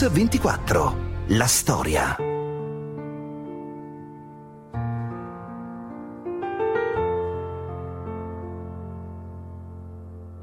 Mix24. 0.00 0.94
La 1.36 1.46
storia. 1.46 2.16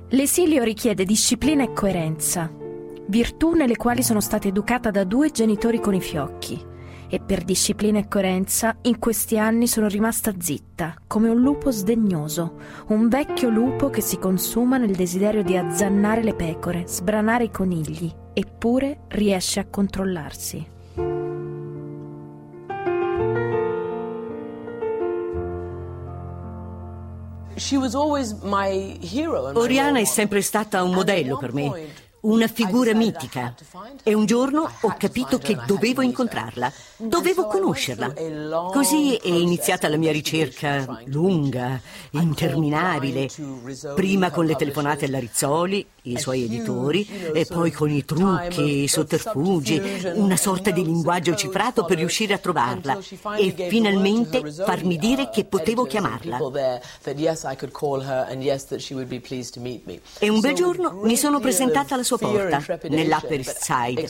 L'esilio 0.10 0.64
richiede 0.64 1.06
disciplina 1.06 1.64
e 1.64 1.74
coerenza, 1.74 2.52
virtù 3.07 3.54
nelle 3.54 3.78
quali 3.78 4.04
sono 4.04 4.20
stata 4.20 4.48
educata 4.48 4.92
da 4.92 5.04
due 5.04 5.32
genitori 5.32 5.80
con 5.80 5.96
i 5.96 6.02
fiocchi 6.02 6.64
e 7.10 7.20
per 7.20 7.44
disciplina 7.44 7.98
e 7.98 8.08
coerenza 8.08 8.78
in 8.84 9.00
questi 9.00 9.39
anni 9.39 9.66
sono 9.66 9.88
rimasta 9.88 10.34
zitta, 10.38 10.94
come 11.08 11.30
un 11.30 11.42
lupo 11.42 11.71
sdegnoso, 11.71 12.60
un 12.89 13.08
vecchio 13.08 13.50
lupo 13.50 13.89
che 13.89 14.02
si 14.02 14.20
consuma 14.20 14.78
nel 14.78 14.96
desiderio 14.96 15.42
di 15.42 15.58
azzannare 15.58 16.21
le 16.21 16.36
pecore, 16.36 16.83
sbranare 16.86 17.46
i 17.46 17.52
conigli, 17.52 18.25
eppure 18.37 19.00
riesce 19.07 19.59
a 19.59 19.65
controllarsi. 19.65 20.75
Oriana 29.55 29.97
è 29.97 30.04
sempre 30.04 30.41
stata 30.41 30.83
un 30.83 30.93
modello 30.93 31.37
per 31.37 31.51
me 31.51 32.05
una 32.28 32.48
figura 32.48 32.94
mitica. 32.94 33.54
E 34.04 34.14
un 34.14 34.26
giorno 34.26 34.70
ho 34.81 34.95
capito 34.98 35.38
che 35.38 35.58
dovevo 35.66 36.02
incontrarla, 36.02 36.72
dovevo 36.98 37.48
conoscerla. 37.48 38.14
Così 38.72 39.16
è 39.16 39.30
iniziata 39.30 39.88
la 39.88 39.98
mia 39.98 40.12
ricerca 40.12 41.02
lunga, 41.06 41.80
interminabile, 42.12 43.30
prima 43.95 44.31
con 44.31 44.45
le 44.45 44.56
telefonate 44.56 45.06
alla 45.06 45.20
Rizzoli, 45.20 45.86
i 46.03 46.17
suoi 46.17 46.44
editori, 46.44 47.08
e 47.34 47.45
poi 47.45 47.72
con 47.72 47.89
i 47.89 48.03
trucchi, 48.06 48.84
i 48.84 48.88
sotterfugi, 48.88 49.81
una 50.16 50.38
sorta 50.38 50.72
di 50.72 50.84
linguaggio 50.84 51.36
cifrato 51.36 51.86
per 51.86 51.97
riuscire 51.97 52.34
a 52.34 52.38
trovarla 52.38 53.00
e 53.38 53.67
finalmente 53.69 54.52
farmi 54.52 54.97
dire 54.97 55.30
che 55.30 55.45
potevo 55.45 55.86
chiamarla. 55.86 56.39
E 60.19 60.30
un 60.30 60.39
bel 60.39 60.53
giorno 60.53 61.00
mi 61.03 61.16
sono 61.16 61.39
presentata 61.39 61.94
alla 61.94 62.03
sua 62.03 62.16
porta, 62.17 62.63
nell'Upper 62.89 63.39
East 63.39 63.61
Side, 63.61 64.09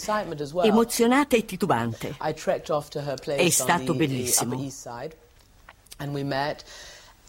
emozionata 0.64 1.36
e 1.36 1.46
titubante. 1.46 2.16
È 2.18 3.50
stato 3.50 3.94
bellissimo. 3.94 4.68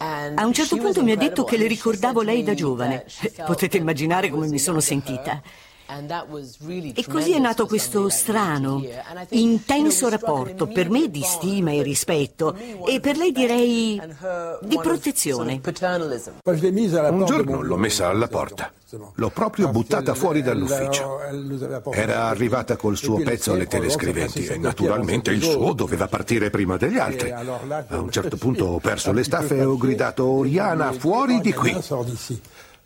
A 0.00 0.46
un 0.46 0.52
certo 0.52 0.76
punto 0.76 1.02
mi 1.02 1.12
ha 1.12 1.16
detto 1.16 1.44
che 1.44 1.56
le 1.56 1.66
ricordavo 1.66 2.22
lei 2.22 2.42
da 2.42 2.54
giovane. 2.54 3.04
Potete 3.44 3.76
immaginare 3.76 4.30
come 4.30 4.46
mi 4.46 4.58
sono 4.58 4.80
sentita. 4.80 5.42
E 5.90 7.04
così 7.08 7.32
è 7.32 7.38
nato 7.38 7.66
questo 7.66 8.10
strano, 8.10 8.84
intenso 9.30 10.10
rapporto, 10.10 10.66
per 10.66 10.90
me 10.90 11.08
di 11.08 11.22
stima 11.22 11.70
e 11.70 11.82
rispetto, 11.82 12.54
e 12.86 13.00
per 13.00 13.16
lei 13.16 13.32
direi 13.32 13.98
di 14.62 14.78
protezione. 14.82 15.60
Un 15.64 17.24
giorno 17.24 17.62
l'ho 17.62 17.76
messa 17.78 18.08
alla 18.08 18.28
porta. 18.28 18.70
L'ho 19.14 19.28
proprio 19.30 19.68
buttata 19.68 20.14
fuori 20.14 20.42
dall'ufficio. 20.42 21.20
Era 21.90 22.24
arrivata 22.28 22.76
col 22.76 22.96
suo 22.96 23.22
pezzo 23.22 23.52
alle 23.52 23.66
telescriventi 23.66 24.46
e 24.46 24.58
naturalmente 24.58 25.30
il 25.30 25.42
suo 25.42 25.72
doveva 25.72 26.06
partire 26.06 26.50
prima 26.50 26.76
degli 26.76 26.98
altri. 26.98 27.30
A 27.30 27.98
un 27.98 28.10
certo 28.10 28.36
punto 28.36 28.64
ho 28.66 28.78
perso 28.78 29.12
le 29.12 29.24
staffe 29.24 29.56
e 29.56 29.64
ho 29.64 29.76
gridato 29.76 30.26
Oriana 30.26 30.92
fuori 30.92 31.40
di 31.40 31.52
qui. 31.52 31.76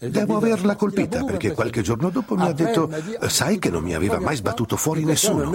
Devo 0.09 0.37
averla 0.37 0.75
colpita 0.75 1.23
perché 1.25 1.53
qualche 1.53 1.81
giorno 1.81 2.11
dopo 2.11 2.35
mi 2.35 2.43
ha 2.43 2.53
detto 2.53 2.91
sai 3.29 3.61
che 3.61 3.71
non 3.71 3.85
mi 3.85 3.95
aveva 3.95 4.19
mai 4.19 4.35
sbattuto 4.35 4.77
fuori 4.77 5.05
nessuno. 5.05 5.49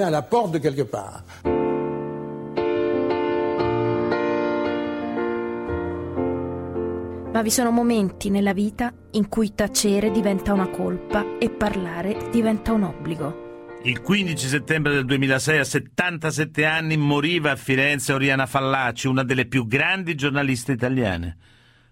Ma 7.34 7.42
vi 7.42 7.50
sono 7.52 7.72
momenti 7.72 8.30
nella 8.30 8.54
vita 8.54 8.94
in 9.12 9.28
cui 9.28 9.54
tacere 9.54 10.12
diventa 10.12 10.54
una 10.54 10.70
colpa 10.70 11.38
e 11.38 11.50
parlare 11.50 12.30
diventa 12.32 12.72
un 12.72 12.84
obbligo. 12.84 13.46
Il 13.84 14.02
15 14.02 14.48
settembre 14.48 14.94
del 14.94 15.06
2006, 15.06 15.58
a 15.60 15.64
77 15.64 16.66
anni, 16.66 16.96
moriva 16.98 17.52
a 17.52 17.56
Firenze 17.58 18.14
Oriana 18.14 18.46
Fallaci, 18.46 19.08
una 19.08 19.24
delle 19.24 19.46
più 19.46 19.68
grandi 19.68 20.16
giornaliste 20.16 20.72
italiane. 20.72 21.38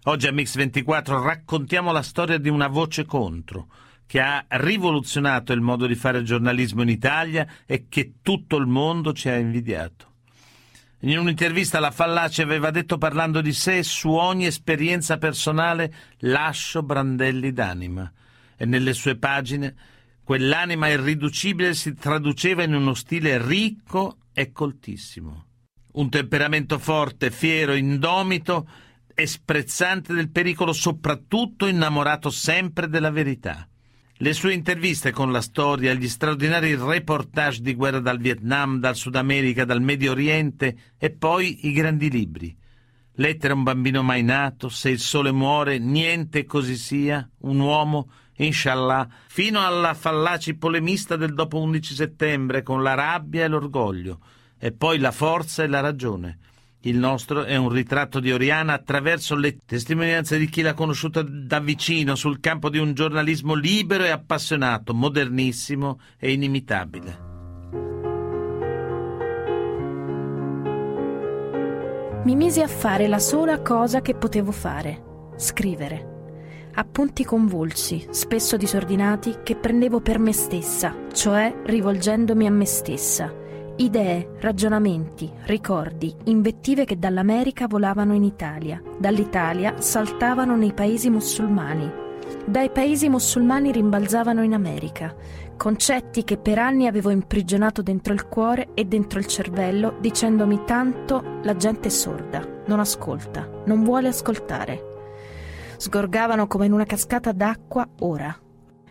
Oggi 0.08 0.28
a 0.28 0.32
Mix24 0.32 1.20
raccontiamo 1.20 1.90
la 1.90 2.02
storia 2.02 2.38
di 2.38 2.48
una 2.48 2.68
voce 2.68 3.04
contro 3.04 3.66
che 4.06 4.20
ha 4.20 4.44
rivoluzionato 4.46 5.52
il 5.52 5.60
modo 5.60 5.84
di 5.84 5.96
fare 5.96 6.22
giornalismo 6.22 6.82
in 6.82 6.90
Italia 6.90 7.44
e 7.66 7.86
che 7.88 8.14
tutto 8.22 8.56
il 8.56 8.66
mondo 8.66 9.12
ci 9.12 9.28
ha 9.28 9.34
invidiato. 9.34 10.12
In 11.00 11.18
un'intervista 11.18 11.80
la 11.80 11.90
Fallaci 11.90 12.40
aveva 12.40 12.70
detto 12.70 12.98
parlando 12.98 13.40
di 13.40 13.52
sé 13.52 13.82
su 13.82 14.10
ogni 14.10 14.46
esperienza 14.46 15.18
personale 15.18 15.92
lascio 16.18 16.84
brandelli 16.84 17.52
d'anima 17.52 18.10
e 18.56 18.64
nelle 18.64 18.92
sue 18.92 19.16
pagine 19.16 19.74
quell'anima 20.22 20.86
irriducibile 20.86 21.74
si 21.74 21.94
traduceva 21.94 22.62
in 22.62 22.74
uno 22.74 22.94
stile 22.94 23.44
ricco 23.44 24.18
e 24.32 24.52
coltissimo. 24.52 25.46
Un 25.94 26.10
temperamento 26.10 26.78
forte, 26.78 27.32
fiero, 27.32 27.74
indomito 27.74 28.68
e 29.18 29.26
sprezzante 29.26 30.12
del 30.12 30.30
pericolo, 30.30 30.74
soprattutto 30.74 31.66
innamorato 31.66 32.28
sempre 32.28 32.86
della 32.86 33.10
verità. 33.10 33.66
Le 34.18 34.32
sue 34.34 34.52
interviste 34.52 35.10
con 35.10 35.32
la 35.32 35.40
storia, 35.40 35.94
gli 35.94 36.08
straordinari 36.08 36.74
reportage 36.74 37.62
di 37.62 37.74
guerra 37.74 38.00
dal 38.00 38.18
Vietnam, 38.18 38.78
dal 38.78 38.94
Sud 38.94 39.16
America, 39.16 39.64
dal 39.64 39.80
Medio 39.80 40.10
Oriente 40.10 40.76
e 40.98 41.10
poi 41.10 41.66
i 41.66 41.72
grandi 41.72 42.10
libri. 42.10 42.54
Lettere 43.14 43.54
a 43.54 43.56
un 43.56 43.62
bambino 43.62 44.02
mai 44.02 44.22
nato, 44.22 44.68
Se 44.68 44.90
il 44.90 45.00
sole 45.00 45.32
muore, 45.32 45.78
niente 45.78 46.44
così 46.44 46.76
sia, 46.76 47.26
un 47.40 47.58
uomo, 47.58 48.10
inshallah, 48.36 49.08
fino 49.28 49.64
alla 49.64 49.94
fallaci 49.94 50.56
polemista 50.56 51.16
del 51.16 51.32
dopo 51.32 51.58
11 51.58 51.94
settembre 51.94 52.62
con 52.62 52.82
la 52.82 52.92
rabbia 52.92 53.44
e 53.44 53.48
l'orgoglio, 53.48 54.20
e 54.58 54.72
poi 54.72 54.98
la 54.98 55.12
forza 55.12 55.62
e 55.62 55.66
la 55.66 55.80
ragione. 55.80 56.38
Il 56.86 56.98
nostro 56.98 57.42
è 57.42 57.56
un 57.56 57.68
ritratto 57.68 58.20
di 58.20 58.30
Oriana 58.30 58.72
attraverso 58.72 59.34
le 59.34 59.58
testimonianze 59.66 60.38
di 60.38 60.48
chi 60.48 60.62
l'ha 60.62 60.72
conosciuta 60.72 61.20
da 61.20 61.58
vicino 61.58 62.14
sul 62.14 62.38
campo 62.38 62.70
di 62.70 62.78
un 62.78 62.94
giornalismo 62.94 63.54
libero 63.54 64.04
e 64.04 64.10
appassionato, 64.10 64.94
modernissimo 64.94 65.98
e 66.16 66.30
inimitabile. 66.30 67.24
Mi 72.22 72.36
misi 72.36 72.62
a 72.62 72.68
fare 72.68 73.08
la 73.08 73.18
sola 73.18 73.60
cosa 73.62 74.00
che 74.00 74.14
potevo 74.14 74.52
fare, 74.52 75.32
scrivere. 75.36 76.14
Appunti 76.74 77.24
convulsi, 77.24 78.06
spesso 78.10 78.56
disordinati, 78.56 79.38
che 79.42 79.56
prendevo 79.56 80.00
per 80.00 80.20
me 80.20 80.32
stessa, 80.32 80.94
cioè 81.12 81.52
rivolgendomi 81.64 82.46
a 82.46 82.50
me 82.50 82.64
stessa 82.64 83.44
Idee, 83.78 84.36
ragionamenti, 84.40 85.30
ricordi, 85.44 86.14
invettive 86.24 86.86
che 86.86 86.98
dall'America 86.98 87.66
volavano 87.66 88.14
in 88.14 88.24
Italia, 88.24 88.80
dall'Italia 88.98 89.74
saltavano 89.82 90.56
nei 90.56 90.72
paesi 90.72 91.10
musulmani, 91.10 91.92
dai 92.46 92.70
paesi 92.70 93.10
musulmani 93.10 93.72
rimbalzavano 93.72 94.42
in 94.42 94.54
America, 94.54 95.14
concetti 95.58 96.24
che 96.24 96.38
per 96.38 96.58
anni 96.58 96.86
avevo 96.86 97.10
imprigionato 97.10 97.82
dentro 97.82 98.14
il 98.14 98.26
cuore 98.28 98.68
e 98.72 98.86
dentro 98.86 99.18
il 99.18 99.26
cervello 99.26 99.96
dicendomi 100.00 100.62
tanto 100.64 101.40
la 101.42 101.54
gente 101.54 101.88
è 101.88 101.90
sorda, 101.90 102.42
non 102.64 102.80
ascolta, 102.80 103.46
non 103.66 103.84
vuole 103.84 104.08
ascoltare. 104.08 104.94
Sgorgavano 105.76 106.46
come 106.46 106.64
in 106.64 106.72
una 106.72 106.86
cascata 106.86 107.32
d'acqua 107.32 107.86
ora. 107.98 108.34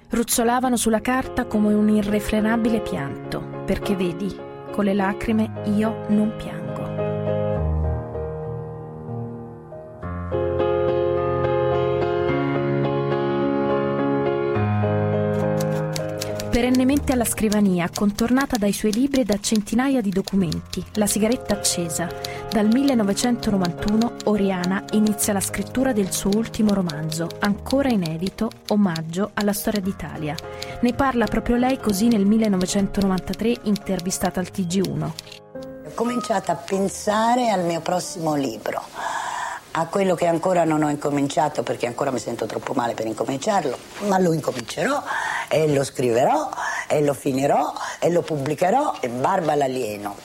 Ruzzolavano 0.10 0.78
sulla 0.78 1.02
carta 1.02 1.48
come 1.48 1.74
un 1.74 1.90
irrefrenabile 1.90 2.82
pianto, 2.82 3.64
perché 3.66 3.96
vedi, 3.96 4.54
con 4.76 4.84
le 4.84 4.94
lacrime 4.94 5.50
io 5.78 6.04
non 6.10 6.36
piango. 6.36 6.65
Perennemente 16.56 17.12
alla 17.12 17.26
scrivania, 17.26 17.90
contornata 17.94 18.56
dai 18.56 18.72
suoi 18.72 18.94
libri 18.94 19.20
e 19.20 19.26
da 19.26 19.38
centinaia 19.42 20.00
di 20.00 20.10
documenti, 20.10 20.82
la 20.94 21.06
sigaretta 21.06 21.54
accesa. 21.54 22.08
Dal 22.50 22.68
1991 22.68 24.16
Oriana 24.24 24.82
inizia 24.92 25.34
la 25.34 25.42
scrittura 25.42 25.92
del 25.92 26.14
suo 26.14 26.30
ultimo 26.34 26.74
romanzo, 26.74 27.28
ancora 27.40 27.90
inedito, 27.90 28.50
Omaggio 28.70 29.32
alla 29.34 29.52
storia 29.52 29.82
d'Italia. 29.82 30.34
Ne 30.80 30.94
parla 30.94 31.26
proprio 31.26 31.58
lei 31.58 31.78
così 31.78 32.08
nel 32.08 32.24
1993 32.24 33.58
intervistata 33.64 34.40
al 34.40 34.48
TG1. 34.50 35.12
Ho 35.88 35.92
cominciato 35.94 36.52
a 36.52 36.56
pensare 36.56 37.50
al 37.50 37.66
mio 37.66 37.82
prossimo 37.82 38.34
libro 38.34 38.82
a 39.78 39.88
quello 39.88 40.16
che 40.16 40.26
ancora 40.26 40.64
non 40.64 40.84
ho 40.84 40.90
incominciato 40.90 41.62
perché 41.62 41.86
ancora 41.86 42.10
mi 42.10 42.20
sento 42.20 42.46
troppo 42.46 42.72
male 42.72 42.94
per 42.94 43.08
incominciarlo, 43.08 43.78
ma 44.08 44.18
lo 44.20 44.32
incomincerò 44.32 45.04
e 45.56 45.74
lo 45.74 45.86
scriverò 45.86 46.50
e 46.86 47.02
lo 47.02 47.14
finirò 47.14 47.72
e 48.02 48.12
lo 48.12 48.22
pubblicherò 48.22 48.96
in 49.04 49.22
barba 49.22 49.54
all'alieno. 49.54 50.16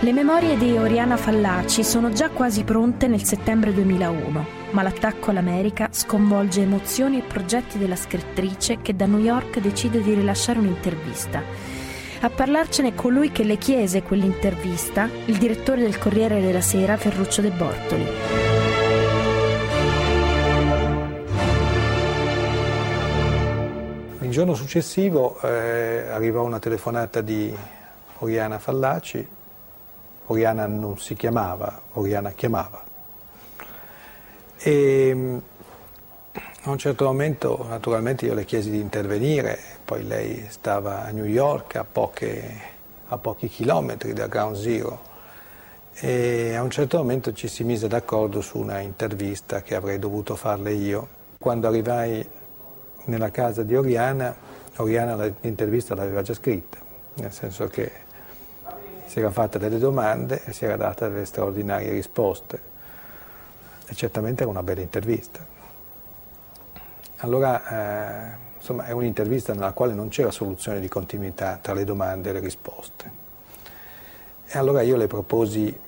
Le 0.00 0.12
memorie 0.12 0.56
di 0.56 0.78
Oriana 0.78 1.18
Fallaci 1.18 1.84
sono 1.84 2.10
già 2.10 2.30
quasi 2.30 2.64
pronte 2.64 3.06
nel 3.06 3.22
settembre 3.22 3.74
2001, 3.74 4.46
ma 4.70 4.82
l'attacco 4.82 5.30
all'America 5.30 5.88
sconvolge 5.92 6.62
emozioni 6.62 7.18
e 7.18 7.22
progetti 7.22 7.76
della 7.76 7.96
scrittrice 7.96 8.80
che 8.80 8.96
da 8.96 9.04
New 9.04 9.20
York 9.20 9.60
decide 9.60 10.00
di 10.00 10.14
rilasciare 10.14 10.58
un'intervista. 10.58 11.42
A 12.20 12.30
parlarcene 12.30 12.94
colui 12.94 13.30
che 13.30 13.44
le 13.44 13.58
chiese 13.58 14.02
quell'intervista, 14.02 15.06
il 15.26 15.36
direttore 15.36 15.82
del 15.82 15.98
Corriere 15.98 16.40
della 16.40 16.62
Sera, 16.62 16.96
Ferruccio 16.96 17.42
De 17.42 17.50
Bortoli. 17.50 18.51
Giorno 24.32 24.54
successivo 24.54 25.40
eh, 25.42 26.08
arrivò 26.10 26.42
una 26.42 26.58
telefonata 26.58 27.20
di 27.20 27.54
Oriana 28.18 28.58
Fallaci 28.58 29.28
Oriana 30.26 30.66
non 30.66 30.98
si 30.98 31.14
chiamava, 31.14 31.82
Oriana 31.92 32.30
chiamava. 32.30 32.82
E 34.58 35.40
a 36.62 36.70
un 36.70 36.78
certo 36.78 37.04
momento 37.04 37.66
naturalmente 37.68 38.26
io 38.26 38.34
le 38.34 38.44
chiesi 38.44 38.70
di 38.70 38.78
intervenire, 38.78 39.58
poi 39.84 40.04
lei 40.04 40.46
stava 40.48 41.04
a 41.04 41.10
New 41.10 41.24
York 41.24 41.76
a, 41.76 41.84
poche, 41.84 42.60
a 43.08 43.18
pochi 43.18 43.48
chilometri 43.48 44.12
da 44.12 44.26
Ground 44.26 44.56
Zero 44.56 45.10
e 45.94 46.54
a 46.54 46.62
un 46.62 46.70
certo 46.70 46.96
momento 46.98 47.32
ci 47.32 47.48
si 47.48 47.64
mise 47.64 47.88
d'accordo 47.88 48.40
su 48.40 48.58
una 48.58 48.78
intervista 48.78 49.60
che 49.60 49.74
avrei 49.74 49.98
dovuto 49.98 50.36
farle 50.36 50.72
io. 50.72 51.20
Quando 51.38 51.66
arrivai 51.66 52.24
nella 53.04 53.30
casa 53.30 53.62
di 53.62 53.74
Oriana, 53.74 54.34
Oriana 54.76 55.16
l'intervista 55.40 55.94
l'aveva 55.94 56.22
già 56.22 56.34
scritta, 56.34 56.78
nel 57.14 57.32
senso 57.32 57.66
che 57.66 57.90
si 59.04 59.18
era 59.18 59.30
fatta 59.30 59.58
delle 59.58 59.78
domande 59.78 60.42
e 60.44 60.52
si 60.52 60.64
era 60.64 60.76
data 60.76 61.08
delle 61.08 61.26
straordinarie 61.26 61.90
risposte. 61.90 62.70
E 63.86 63.94
certamente 63.94 64.42
era 64.42 64.50
una 64.50 64.62
bella 64.62 64.80
intervista. 64.80 65.44
Allora, 67.18 68.30
eh, 68.32 68.36
insomma, 68.56 68.86
è 68.86 68.92
un'intervista 68.92 69.52
nella 69.52 69.72
quale 69.72 69.92
non 69.92 70.08
c'era 70.08 70.30
soluzione 70.30 70.80
di 70.80 70.88
continuità 70.88 71.58
tra 71.60 71.74
le 71.74 71.84
domande 71.84 72.30
e 72.30 72.32
le 72.32 72.40
risposte. 72.40 73.10
E 74.46 74.58
allora 74.58 74.80
io 74.80 74.96
le 74.96 75.06
proposi 75.06 75.78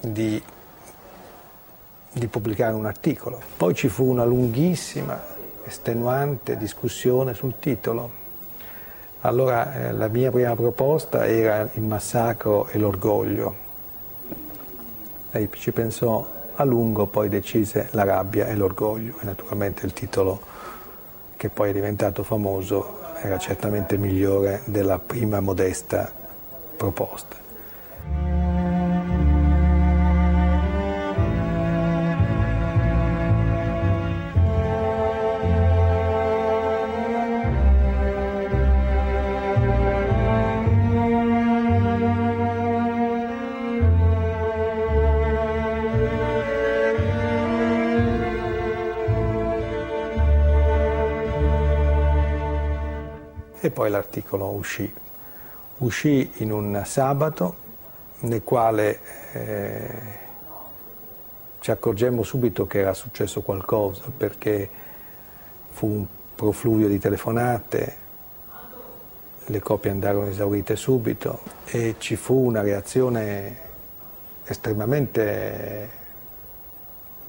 di, 0.00 0.42
di 2.12 2.26
pubblicare 2.26 2.74
un 2.74 2.84
articolo. 2.84 3.40
Poi 3.56 3.74
ci 3.74 3.88
fu 3.88 4.04
una 4.04 4.24
lunghissima, 4.24 5.36
estenuante 5.68 6.56
discussione 6.56 7.34
sul 7.34 7.54
titolo 7.60 8.26
allora 9.22 9.74
eh, 9.74 9.92
la 9.92 10.06
mia 10.06 10.30
prima 10.30 10.54
proposta 10.54 11.26
era 11.26 11.68
il 11.74 11.82
massacro 11.82 12.68
e 12.68 12.78
l'orgoglio. 12.78 13.66
Lei 15.32 15.48
ci 15.54 15.72
pensò 15.72 16.26
a 16.54 16.64
lungo, 16.64 17.06
poi 17.06 17.28
decise 17.28 17.88
la 17.92 18.04
rabbia 18.04 18.46
e 18.46 18.54
l'orgoglio 18.54 19.16
e 19.20 19.24
naturalmente 19.24 19.84
il 19.86 19.92
titolo 19.92 20.40
che 21.36 21.48
poi 21.48 21.70
è 21.70 21.72
diventato 21.72 22.22
famoso 22.22 22.96
era 23.20 23.38
certamente 23.38 23.96
migliore 23.96 24.62
della 24.66 25.00
prima 25.00 25.40
modesta 25.40 26.10
proposta. 26.76 27.47
E 53.60 53.70
poi 53.70 53.90
l'articolo 53.90 54.46
uscì. 54.46 54.92
Uscì 55.78 56.30
in 56.38 56.52
un 56.52 56.82
sabato 56.84 57.66
nel 58.20 58.42
quale 58.42 59.00
eh, 59.32 60.26
ci 61.60 61.70
accorgemmo 61.70 62.22
subito 62.22 62.66
che 62.66 62.80
era 62.80 62.94
successo 62.94 63.42
qualcosa 63.42 64.04
perché 64.16 64.68
fu 65.70 65.86
un 65.86 66.06
profluvio 66.34 66.88
di 66.88 66.98
telefonate, 66.98 67.96
le 69.46 69.60
copie 69.60 69.90
andarono 69.90 70.26
esaurite 70.26 70.76
subito 70.76 71.40
e 71.64 71.96
ci 71.98 72.16
fu 72.16 72.34
una 72.34 72.60
reazione 72.60 73.56
estremamente 74.44 75.90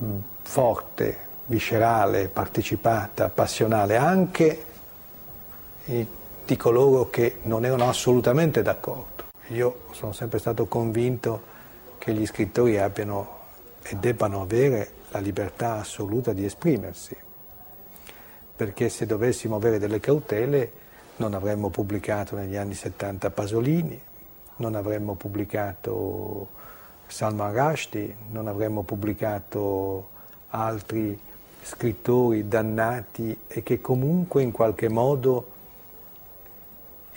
mm, 0.04 0.18
forte, 0.42 1.18
viscerale, 1.46 2.28
partecipata, 2.28 3.30
passionale, 3.30 3.98
anche 3.98 4.64
di 6.50 6.58
coloro 6.58 7.12
che 7.12 7.42
non 7.44 7.64
erano 7.64 7.88
assolutamente 7.88 8.64
d'accordo. 8.64 9.26
Io 9.50 9.82
sono 9.92 10.14
sempre 10.14 10.40
stato 10.40 10.66
convinto 10.66 11.44
che 12.00 12.12
gli 12.12 12.26
scrittori 12.26 12.80
abbiano 12.80 13.38
e 13.84 13.96
debbano 13.96 14.42
avere 14.42 14.94
la 15.12 15.20
libertà 15.20 15.76
assoluta 15.76 16.34
di 16.34 16.46
esprimersi, 16.46 17.16
perché 18.56 18.90
se 18.90 19.06
dovessimo 19.06 19.58
avere 19.58 19.78
delle 19.78 20.00
cautele 20.00 20.72
non 21.18 21.36
avremmo 21.36 21.70
pubblicato 21.70 22.36
negli 22.36 22.56
anni 22.56 22.74
70 22.74 23.30
Pasolini, 23.30 24.02
non 24.56 24.74
avremmo 24.74 25.14
pubblicato 25.14 26.48
Salman 27.06 27.54
Rushdie, 27.54 28.16
non 28.32 28.48
avremmo 28.48 28.82
pubblicato 28.82 30.10
altri 30.50 31.16
scrittori 31.62 32.48
dannati 32.48 33.38
e 33.48 33.62
che 33.62 33.82
comunque 33.82 34.42
in 34.42 34.52
qualche 34.52 34.90
modo 34.90 35.58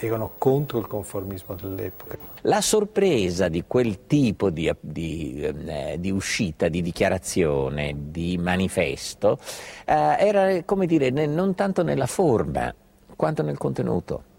erano 0.07 0.33
contro 0.39 0.79
il 0.79 0.87
conformismo 0.87 1.55
dell'epoca. 1.55 2.19
La 2.43 2.61
sorpresa 2.61 3.49
di 3.49 3.65
quel 3.67 4.07
tipo 4.07 4.51
di, 4.51 4.71
di, 4.81 5.41
eh, 5.43 5.97
di 5.99 6.11
uscita, 6.11 6.69
di 6.69 6.83
dichiarazione, 6.83 7.95
di 8.11 8.39
manifesto, 8.39 9.39
eh, 9.85 10.17
era, 10.19 10.63
come 10.65 10.87
dire, 10.87 11.11
non 11.11 11.55
tanto 11.55 11.83
nella 11.83 12.07
forma 12.07 12.75
quanto 13.17 13.43
nel 13.43 13.59
contenuto. 13.59 14.31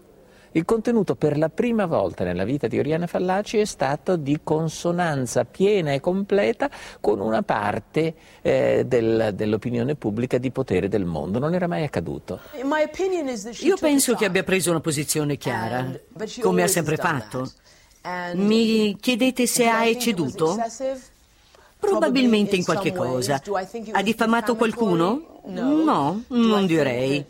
Il 0.56 0.64
contenuto 0.64 1.16
per 1.16 1.36
la 1.36 1.48
prima 1.48 1.84
volta 1.86 2.22
nella 2.22 2.44
vita 2.44 2.68
di 2.68 2.78
Oriana 2.78 3.08
Fallaci 3.08 3.58
è 3.58 3.64
stato 3.64 4.14
di 4.14 4.38
consonanza 4.44 5.44
piena 5.44 5.92
e 5.92 5.98
completa 5.98 6.70
con 7.00 7.18
una 7.18 7.42
parte 7.42 8.14
eh, 8.40 8.84
del, 8.86 9.32
dell'opinione 9.34 9.96
pubblica 9.96 10.38
di 10.38 10.52
potere 10.52 10.86
del 10.86 11.06
mondo. 11.06 11.40
Non 11.40 11.54
era 11.54 11.66
mai 11.66 11.82
accaduto. 11.82 12.38
Io 13.62 13.76
penso 13.80 14.14
che 14.14 14.24
abbia 14.26 14.44
preso 14.44 14.70
una 14.70 14.78
posizione 14.78 15.36
chiara, 15.36 15.90
come 16.40 16.62
ha 16.62 16.68
sempre 16.68 16.98
fatto. 16.98 17.50
Mi 18.34 18.96
chiedete 19.00 19.48
se 19.48 19.66
ha 19.66 19.84
ecceduto? 19.86 20.56
Probabilmente 21.80 22.54
in 22.54 22.62
qualche 22.62 22.92
cosa. 22.92 23.42
Ha 23.90 24.02
diffamato 24.02 24.54
qualcuno? 24.54 25.40
No, 25.46 26.22
non 26.28 26.66
direi 26.66 27.26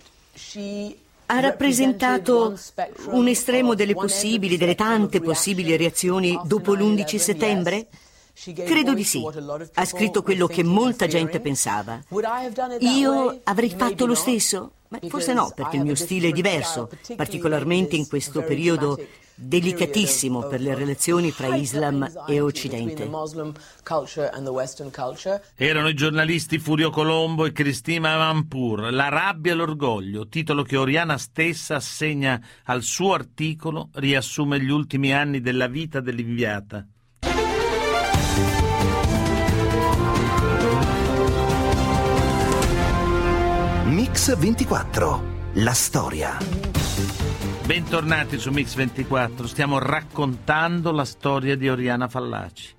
ha 1.26 1.40
rappresentato 1.40 2.58
un 3.10 3.28
estremo 3.28 3.74
delle 3.74 3.94
possibili, 3.94 4.56
delle 4.56 4.74
tante 4.74 5.20
possibili 5.20 5.76
reazioni 5.76 6.38
dopo 6.44 6.74
l'11 6.74 7.16
settembre? 7.16 7.86
Credo 8.34 8.94
di 8.94 9.04
sì. 9.04 9.22
Ha 9.74 9.84
scritto 9.84 10.22
quello 10.22 10.46
che 10.46 10.64
molta 10.64 11.06
gente 11.06 11.40
pensava. 11.40 12.02
Io 12.80 13.40
avrei 13.44 13.72
fatto 13.76 14.06
lo 14.06 14.14
stesso? 14.14 14.72
Forse 15.08 15.32
no, 15.32 15.52
perché 15.54 15.76
il 15.76 15.82
mio 15.82 15.94
stile 15.94 16.28
è 16.28 16.32
diverso, 16.32 16.88
particolarmente 17.16 17.96
in 17.96 18.06
questo 18.06 18.42
periodo 18.42 18.98
delicatissimo 19.34 20.46
per 20.46 20.60
le 20.60 20.74
relazioni 20.74 21.30
fra 21.30 21.54
Islam 21.56 22.08
e 22.26 22.40
Occidente. 22.40 23.10
Erano 25.56 25.88
i 25.88 25.94
giornalisti 25.94 26.58
Furio 26.58 26.90
Colombo 26.90 27.44
e 27.44 27.52
Cristina 27.52 28.12
Amanpour, 28.12 28.92
La 28.92 29.08
rabbia 29.08 29.52
e 29.52 29.54
l'orgoglio, 29.54 30.28
titolo 30.28 30.62
che 30.62 30.76
Oriana 30.76 31.18
stessa 31.18 31.76
assegna 31.76 32.40
al 32.64 32.82
suo 32.82 33.14
articolo, 33.14 33.88
riassume 33.94 34.60
gli 34.60 34.70
ultimi 34.70 35.12
anni 35.12 35.40
della 35.40 35.66
vita 35.66 36.00
dell'inviata. 36.00 36.86
Mix 43.86 44.36
24, 44.36 45.22
la 45.54 45.72
storia. 45.72 46.73
Bentornati 47.66 48.38
su 48.38 48.50
Mix24, 48.50 49.46
stiamo 49.46 49.80
raccontando 49.80 50.92
la 50.92 51.04
storia 51.04 51.56
di 51.56 51.68
Oriana 51.68 52.06
Fallaci. 52.08 52.72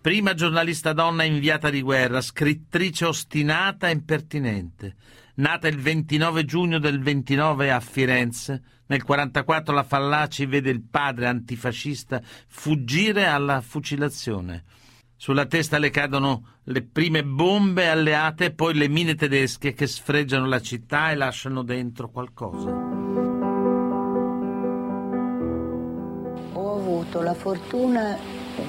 Prima 0.00 0.34
giornalista 0.34 0.92
donna 0.92 1.24
inviata 1.24 1.68
di 1.68 1.82
guerra, 1.82 2.20
scrittrice 2.20 3.04
ostinata 3.04 3.88
e 3.88 3.92
impertinente. 3.92 4.94
Nata 5.36 5.66
il 5.66 5.78
29 5.78 6.44
giugno 6.44 6.78
del 6.78 7.00
29 7.00 7.72
a 7.72 7.80
Firenze, 7.80 8.62
nel 8.86 9.02
44 9.02 9.74
la 9.74 9.82
Fallaci 9.82 10.46
vede 10.46 10.70
il 10.70 10.82
padre 10.88 11.26
antifascista 11.26 12.22
fuggire 12.46 13.26
alla 13.26 13.60
fucilazione. 13.60 14.62
Sulla 15.16 15.46
testa 15.46 15.78
le 15.78 15.90
cadono 15.90 16.58
le 16.64 16.82
prime 16.82 17.24
bombe 17.24 17.88
alleate 17.88 18.46
e 18.46 18.52
poi 18.52 18.74
le 18.74 18.88
mine 18.88 19.16
tedesche 19.16 19.72
che 19.72 19.88
sfregiano 19.88 20.46
la 20.46 20.60
città 20.60 21.10
e 21.10 21.16
lasciano 21.16 21.62
dentro 21.62 22.08
qualcosa. 22.08 23.11
Avuto 27.12 27.20
la 27.20 27.34
fortuna 27.34 28.16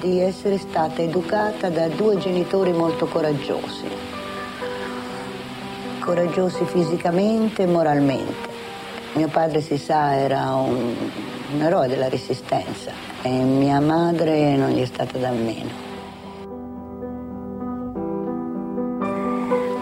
di 0.00 0.20
essere 0.20 0.58
stata 0.58 1.00
educata 1.00 1.70
da 1.70 1.88
due 1.88 2.18
genitori 2.18 2.72
molto 2.72 3.06
coraggiosi, 3.06 3.86
coraggiosi 6.00 6.64
fisicamente 6.66 7.62
e 7.62 7.66
moralmente. 7.66 8.52
Mio 9.14 9.28
padre, 9.28 9.62
si 9.62 9.78
sa, 9.78 10.16
era 10.16 10.56
un, 10.56 10.94
un 11.54 11.62
eroe 11.62 11.88
della 11.88 12.08
resistenza 12.08 12.92
e 13.22 13.30
mia 13.30 13.80
madre 13.80 14.56
non 14.56 14.70
gli 14.70 14.82
è 14.82 14.86
stata 14.86 15.16
da 15.16 15.30
meno. 15.30 15.92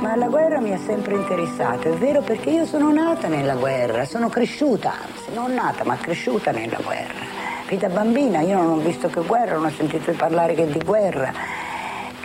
Ma 0.00 0.14
la 0.14 0.28
guerra 0.28 0.60
mi 0.60 0.72
ha 0.72 0.78
sempre 0.78 1.14
interessato, 1.14 1.88
è 1.88 1.96
vero 1.96 2.20
perché 2.20 2.50
io 2.50 2.66
sono 2.66 2.92
nata 2.92 3.26
nella 3.26 3.54
guerra, 3.54 4.04
sono 4.04 4.28
cresciuta, 4.28 4.92
anzi, 4.92 5.32
non 5.32 5.54
nata 5.54 5.84
ma 5.84 5.96
cresciuta 5.96 6.50
nella 6.52 6.78
guerra 6.84 7.41
qui 7.72 7.80
da 7.80 7.88
bambina, 7.88 8.40
io 8.40 8.58
non 8.60 8.70
ho 8.72 8.76
visto 8.76 9.08
che 9.08 9.22
guerra, 9.22 9.54
non 9.54 9.64
ho 9.64 9.70
sentito 9.70 10.12
parlare 10.12 10.52
che 10.52 10.66
di 10.66 10.80
guerra. 10.84 11.32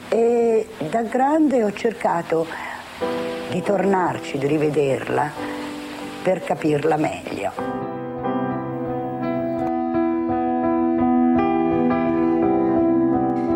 E 0.10 0.68
da 0.89 1.04
grande 1.04 1.63
ho 1.63 1.72
cercato 1.72 2.46
di 3.50 3.62
tornarci, 3.62 4.38
di 4.38 4.46
rivederla 4.46 5.32
per 6.22 6.44
capirla 6.44 6.98
meglio. 6.98 7.51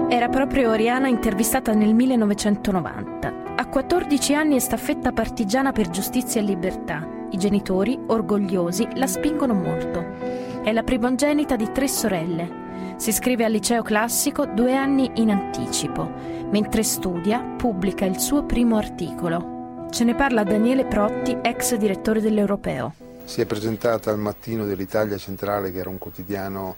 Era 0.07 0.29
proprio 0.29 0.69
Oriana 0.69 1.09
intervistata 1.09 1.73
nel 1.73 1.93
1990. 1.93 3.33
A 3.57 3.65
14 3.65 4.33
anni 4.33 4.55
è 4.55 4.59
staffetta 4.59 5.11
partigiana 5.11 5.73
per 5.73 5.89
giustizia 5.89 6.39
e 6.39 6.45
libertà. 6.45 7.05
I 7.31 7.37
genitori, 7.37 7.99
orgogliosi, 8.07 8.87
la 8.93 9.07
spingono 9.07 9.53
molto. 9.53 10.50
È 10.63 10.71
la 10.71 10.83
primogenita 10.83 11.55
di 11.55 11.71
tre 11.71 11.87
sorelle. 11.87 12.95
Si 12.97 13.09
iscrive 13.09 13.43
al 13.43 13.51
liceo 13.51 13.81
classico 13.81 14.45
due 14.45 14.75
anni 14.75 15.09
in 15.15 15.31
anticipo. 15.31 16.07
Mentre 16.51 16.83
studia, 16.83 17.39
pubblica 17.39 18.05
il 18.05 18.19
suo 18.19 18.43
primo 18.43 18.77
articolo. 18.77 19.87
Ce 19.89 20.03
ne 20.03 20.13
parla 20.13 20.43
Daniele 20.43 20.85
Protti, 20.85 21.35
ex 21.41 21.75
direttore 21.77 22.21
dell'Europeo. 22.21 22.93
Si 23.23 23.41
è 23.41 23.47
presentata 23.47 24.11
al 24.11 24.19
mattino 24.19 24.63
dell'Italia 24.65 25.17
Centrale, 25.17 25.71
che 25.71 25.79
era 25.79 25.89
un 25.89 25.97
quotidiano 25.97 26.75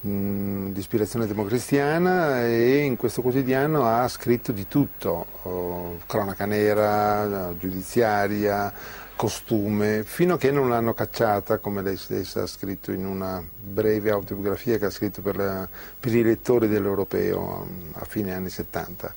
di 0.00 0.78
ispirazione 0.78 1.26
democristiana 1.26 2.46
e 2.46 2.78
in 2.78 2.96
questo 2.96 3.20
quotidiano 3.20 3.84
ha 3.84 4.08
scritto 4.08 4.52
di 4.52 4.66
tutto, 4.68 5.26
oh, 5.42 5.98
cronaca 6.06 6.46
nera, 6.46 7.52
giudiziaria, 7.58 8.72
costume, 9.18 10.04
fino 10.04 10.34
a 10.34 10.38
che 10.38 10.52
non 10.52 10.68
l'hanno 10.68 10.94
cacciata, 10.94 11.58
come 11.58 11.82
lei 11.82 11.96
stessa 11.96 12.42
ha 12.42 12.46
scritto 12.46 12.92
in 12.92 13.04
una 13.04 13.44
breve 13.60 14.10
autobiografia 14.10 14.78
che 14.78 14.84
ha 14.84 14.90
scritto 14.90 15.22
per, 15.22 15.34
la, 15.34 15.68
per 15.98 16.14
i 16.14 16.22
lettori 16.22 16.68
dell'Europeo 16.68 17.66
a 17.94 18.04
fine 18.04 18.32
anni 18.32 18.48
70. 18.48 19.12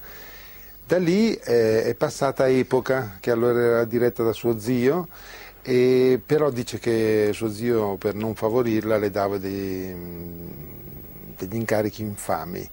Da 0.88 0.98
lì 0.98 1.36
eh, 1.36 1.84
è 1.84 1.94
passata 1.94 2.50
Epoca, 2.50 3.18
che 3.20 3.30
allora 3.30 3.62
era 3.62 3.86
diretta 3.86 4.24
da 4.24 4.34
suo 4.34 4.58
zio, 4.58 5.08
e 5.62 6.20
però 6.26 6.50
dice 6.50 6.80
che 6.80 7.30
suo 7.32 7.52
zio 7.52 7.96
per 7.98 8.16
non 8.16 8.34
favorirla 8.34 8.98
le 8.98 9.12
dava 9.12 9.38
dei, 9.38 9.96
degli 11.38 11.56
incarichi 11.56 12.02
infami. 12.02 12.68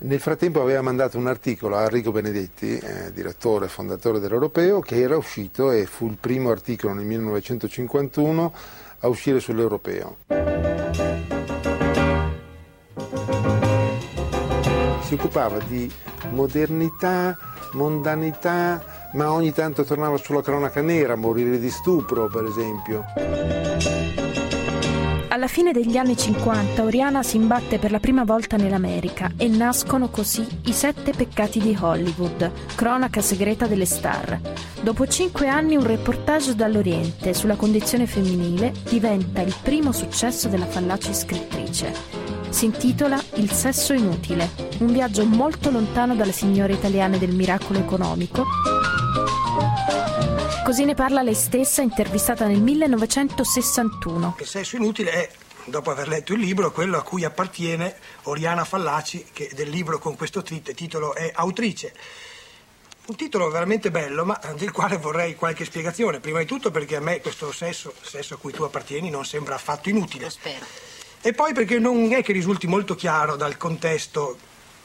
Nel 0.00 0.20
frattempo 0.20 0.62
aveva 0.62 0.80
mandato 0.80 1.18
un 1.18 1.26
articolo 1.26 1.76
a 1.76 1.82
Enrico 1.82 2.12
Benedetti, 2.12 2.78
eh, 2.78 3.12
direttore 3.12 3.64
e 3.64 3.68
fondatore 3.68 4.20
dell'Europeo, 4.20 4.78
che 4.78 5.00
era 5.00 5.16
uscito 5.16 5.72
e 5.72 5.86
fu 5.86 6.06
il 6.06 6.16
primo 6.20 6.50
articolo 6.50 6.94
nel 6.94 7.04
1951 7.04 8.52
a 9.00 9.08
uscire 9.08 9.40
sull'Europeo. 9.40 10.18
Si 15.02 15.14
occupava 15.14 15.58
di 15.66 15.90
modernità, 16.30 17.36
mondanità, 17.72 19.10
ma 19.14 19.32
ogni 19.32 19.52
tanto 19.52 19.82
tornava 19.82 20.16
sulla 20.16 20.42
cronaca 20.42 20.80
nera, 20.80 21.16
morire 21.16 21.58
di 21.58 21.70
stupro 21.70 22.28
per 22.28 22.44
esempio. 22.44 24.07
Alla 25.30 25.46
fine 25.46 25.72
degli 25.72 25.98
anni 25.98 26.16
50 26.16 26.82
Oriana 26.82 27.22
si 27.22 27.36
imbatte 27.36 27.78
per 27.78 27.90
la 27.90 28.00
prima 28.00 28.24
volta 28.24 28.56
nell'America 28.56 29.30
e 29.36 29.46
nascono 29.46 30.08
così 30.08 30.46
i 30.64 30.72
sette 30.72 31.12
peccati 31.12 31.60
di 31.60 31.76
Hollywood, 31.78 32.50
cronaca 32.74 33.20
segreta 33.20 33.66
delle 33.66 33.84
star. 33.84 34.40
Dopo 34.80 35.06
cinque 35.06 35.48
anni 35.48 35.76
un 35.76 35.86
reportage 35.86 36.54
dall'Oriente 36.54 37.34
sulla 37.34 37.56
condizione 37.56 38.06
femminile 38.06 38.72
diventa 38.88 39.42
il 39.42 39.54
primo 39.62 39.92
successo 39.92 40.48
della 40.48 40.66
fallace 40.66 41.12
scrittrice. 41.12 41.92
Si 42.48 42.64
intitola 42.64 43.22
Il 43.34 43.52
sesso 43.52 43.92
inutile, 43.92 44.48
un 44.78 44.90
viaggio 44.90 45.26
molto 45.26 45.70
lontano 45.70 46.14
dalle 46.14 46.32
signore 46.32 46.72
italiane 46.72 47.18
del 47.18 47.34
miracolo 47.34 47.78
economico 47.78 48.46
Così 50.68 50.84
ne 50.84 50.92
parla 50.92 51.22
lei 51.22 51.32
stessa, 51.34 51.80
intervistata 51.80 52.46
nel 52.46 52.60
1961. 52.60 54.36
Il 54.38 54.46
sesso 54.46 54.76
inutile 54.76 55.10
è, 55.12 55.30
dopo 55.64 55.90
aver 55.90 56.08
letto 56.08 56.34
il 56.34 56.40
libro, 56.40 56.72
quello 56.72 56.98
a 56.98 57.02
cui 57.02 57.24
appartiene 57.24 57.96
Oriana 58.24 58.66
Fallaci, 58.66 59.28
che 59.32 59.50
del 59.54 59.70
libro 59.70 59.98
con 59.98 60.14
questo 60.14 60.42
titolo 60.42 61.14
è 61.14 61.32
autrice. 61.34 61.94
Un 63.06 63.16
titolo 63.16 63.48
veramente 63.48 63.90
bello, 63.90 64.26
ma 64.26 64.38
del 64.58 64.70
quale 64.70 64.98
vorrei 64.98 65.36
qualche 65.36 65.64
spiegazione. 65.64 66.20
Prima 66.20 66.40
di 66.40 66.44
tutto 66.44 66.70
perché 66.70 66.96
a 66.96 67.00
me 67.00 67.22
questo 67.22 67.50
sesso, 67.50 67.94
sesso 68.02 68.34
a 68.34 68.36
cui 68.36 68.52
tu 68.52 68.62
appartieni, 68.62 69.08
non 69.08 69.24
sembra 69.24 69.54
affatto 69.54 69.88
inutile. 69.88 70.24
Lo 70.24 70.30
spero. 70.30 70.66
E 71.22 71.32
poi 71.32 71.54
perché 71.54 71.78
non 71.78 72.12
è 72.12 72.22
che 72.22 72.34
risulti 72.34 72.66
molto 72.66 72.94
chiaro 72.94 73.36
dal 73.36 73.56
contesto 73.56 74.36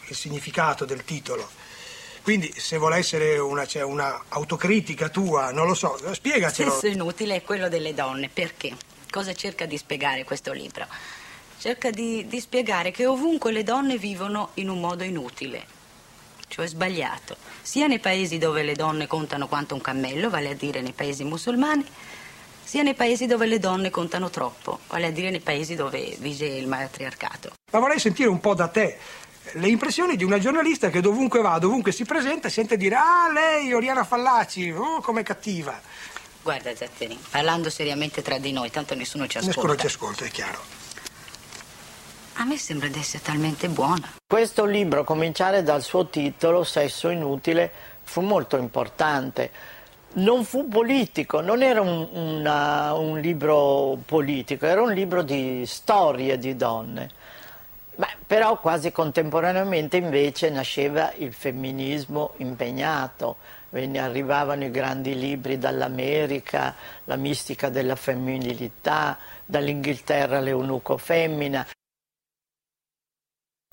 il 0.07 0.15
significato 0.15 0.85
del 0.85 1.03
titolo. 1.03 1.62
Quindi 2.23 2.53
se 2.55 2.77
vuole 2.77 2.95
essere 2.95 3.37
una, 3.37 3.65
cioè, 3.65 3.83
una 3.83 4.23
autocritica 4.29 5.09
tua, 5.09 5.51
non 5.51 5.67
lo 5.67 5.73
so, 5.73 5.99
spiegacelo. 6.13 6.71
Stesso 6.71 6.87
inutile 6.87 7.35
è 7.35 7.41
quello 7.43 7.67
delle 7.67 7.93
donne, 7.93 8.29
perché? 8.29 8.73
Cosa 9.11 9.33
cerca 9.33 9.65
di 9.65 9.77
spiegare 9.77 10.23
questo 10.23 10.53
libro? 10.53 10.87
Cerca 11.59 11.89
di, 11.89 12.25
di 12.25 12.39
spiegare 12.39 12.91
che 12.91 13.05
ovunque 13.05 13.51
le 13.51 13.63
donne 13.63 13.97
vivono 13.97 14.51
in 14.55 14.69
un 14.69 14.79
modo 14.79 15.03
inutile, 15.03 15.65
cioè 16.47 16.65
sbagliato, 16.65 17.35
sia 17.61 17.87
nei 17.87 17.99
paesi 17.99 18.37
dove 18.37 18.63
le 18.63 18.73
donne 18.73 19.05
contano 19.05 19.49
quanto 19.49 19.75
un 19.75 19.81
cammello, 19.81 20.29
vale 20.29 20.51
a 20.51 20.55
dire 20.55 20.79
nei 20.79 20.93
paesi 20.93 21.25
musulmani, 21.25 21.85
sia 22.63 22.83
nei 22.83 22.95
paesi 22.95 23.25
dove 23.25 23.47
le 23.47 23.59
donne 23.59 23.89
contano 23.89 24.29
troppo, 24.29 24.79
vale 24.87 25.07
a 25.07 25.11
dire 25.11 25.29
nei 25.29 25.41
paesi 25.41 25.75
dove 25.75 26.15
vige 26.19 26.45
il 26.45 26.67
matriarcato. 26.67 27.51
Ma 27.71 27.79
vorrei 27.79 27.99
sentire 27.99 28.29
un 28.29 28.39
po' 28.39 28.55
da 28.55 28.67
te 28.69 28.97
le 29.51 29.67
impressioni 29.67 30.15
di 30.15 30.23
una 30.23 30.39
giornalista 30.39 30.89
che 30.89 31.01
dovunque 31.01 31.41
va, 31.41 31.59
dovunque 31.59 31.91
si 31.91 32.05
presenta, 32.05 32.49
sente 32.49 32.77
dire 32.77 32.95
ah 32.95 33.31
lei, 33.31 33.73
Oriana 33.73 34.03
Fallaci, 34.03 34.71
oh, 34.71 35.01
com'è 35.01 35.23
cattiva. 35.23 35.79
Guarda 36.41 36.75
Zatteri, 36.75 37.17
parlando 37.29 37.69
seriamente 37.69 38.21
tra 38.21 38.37
di 38.37 38.51
noi, 38.51 38.69
tanto 38.69 38.95
nessuno 38.95 39.27
ci 39.27 39.37
ascolta. 39.37 39.59
Nessuno 39.59 39.75
ci 39.77 39.85
ascolta, 39.85 40.25
è 40.25 40.29
chiaro. 40.29 40.59
A 42.37 42.45
me 42.45 42.57
sembra 42.57 42.87
di 42.87 42.99
essere 42.99 43.23
talmente 43.23 43.69
buona. 43.69 44.11
Questo 44.25 44.65
libro, 44.65 45.03
cominciare 45.03 45.61
dal 45.61 45.83
suo 45.83 46.07
titolo, 46.07 46.63
Sesso 46.63 47.09
inutile, 47.09 47.71
fu 48.01 48.21
molto 48.21 48.57
importante. 48.57 49.51
Non 50.15 50.43
fu 50.43 50.67
politico, 50.67 51.41
non 51.41 51.61
era 51.61 51.81
un, 51.81 52.07
una, 52.11 52.93
un 52.93 53.19
libro 53.19 53.97
politico, 54.05 54.65
era 54.65 54.81
un 54.81 54.91
libro 54.91 55.21
di 55.21 55.63
storie 55.65 56.37
di 56.37 56.55
donne 56.55 57.21
Beh, 57.95 58.15
però 58.25 58.59
quasi 58.59 58.91
contemporaneamente 58.91 59.97
invece 59.97 60.49
nasceva 60.49 61.13
il 61.17 61.33
femminismo 61.33 62.33
impegnato, 62.37 63.37
Venne, 63.73 63.97
arrivavano 63.97 64.65
i 64.65 64.69
grandi 64.69 65.17
libri 65.17 65.57
dall'America, 65.57 66.75
la 67.05 67.15
mistica 67.15 67.69
della 67.69 67.95
femminilità, 67.95 69.17
dall'Inghilterra 69.43 70.39
l'eunuco 70.39 70.95
femmina. 70.97 71.65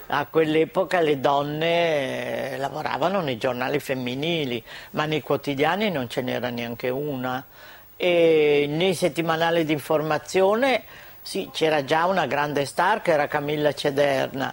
A 0.06 0.26
quell'epoca 0.26 1.00
le 1.00 1.20
donne 1.20 2.52
eh, 2.52 2.56
lavoravano 2.56 3.20
nei 3.20 3.36
giornali 3.36 3.78
femminili, 3.78 4.64
ma 4.92 5.04
nei 5.04 5.20
quotidiani 5.20 5.90
non 5.90 6.08
ce 6.08 6.22
n'era 6.22 6.48
neanche 6.48 6.88
una. 6.88 7.44
E 7.94 8.64
nei 8.70 8.94
settimanali 8.94 9.66
di 9.66 9.74
informazione 9.74 10.82
sì, 11.22 11.50
c'era 11.52 11.84
già 11.84 12.06
una 12.06 12.26
grande 12.26 12.64
star 12.64 13.02
che 13.02 13.12
era 13.12 13.26
Camilla 13.28 13.72
Cederna, 13.72 14.52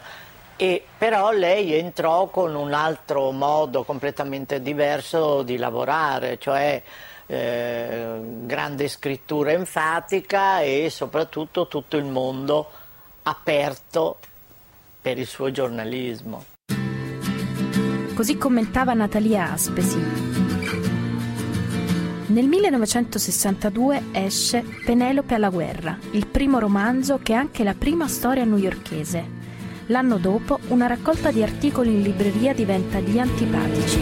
E 0.59 0.83
però 0.97 1.31
lei 1.31 1.74
entrò 1.75 2.27
con 2.29 2.55
un 2.55 2.74
altro 2.74 3.31
modo 3.31 3.83
completamente 3.83 4.59
diverso 4.59 5.43
di 5.43 5.55
lavorare, 5.55 6.39
cioè 6.39 6.81
eh, 7.27 8.19
grande 8.43 8.88
scrittura 8.88 9.51
enfatica 9.51 10.62
e 10.62 10.89
soprattutto 10.89 11.67
tutto 11.67 11.95
il 11.95 12.05
mondo 12.05 12.71
aperto 13.24 14.17
per 15.00 15.19
il 15.19 15.27
suo 15.27 15.51
giornalismo. 15.51 16.45
Così 18.15 18.36
commentava 18.38 18.93
Natalia 18.93 19.51
Aspesi. 19.51 20.37
Nel 22.27 22.46
1962 22.46 24.03
esce 24.12 24.63
Penelope 24.86 25.36
alla 25.36 25.50
guerra, 25.50 25.98
il 26.12 26.27
primo 26.27 26.60
romanzo 26.60 27.19
che 27.24 27.34
è 27.34 27.36
anche 27.36 27.63
la 27.63 27.74
prima 27.74 28.07
storia 28.07 28.43
newyorchese. 28.43 29.36
L'anno 29.88 30.17
dopo 30.17 30.60
una 30.67 30.88
raccolta 30.88 31.31
di 31.31 31.41
articoli 31.41 31.93
in 31.93 32.01
libreria 32.01 32.53
diventa 32.53 33.00
Gli 33.00 33.17
antipatici. 33.17 34.00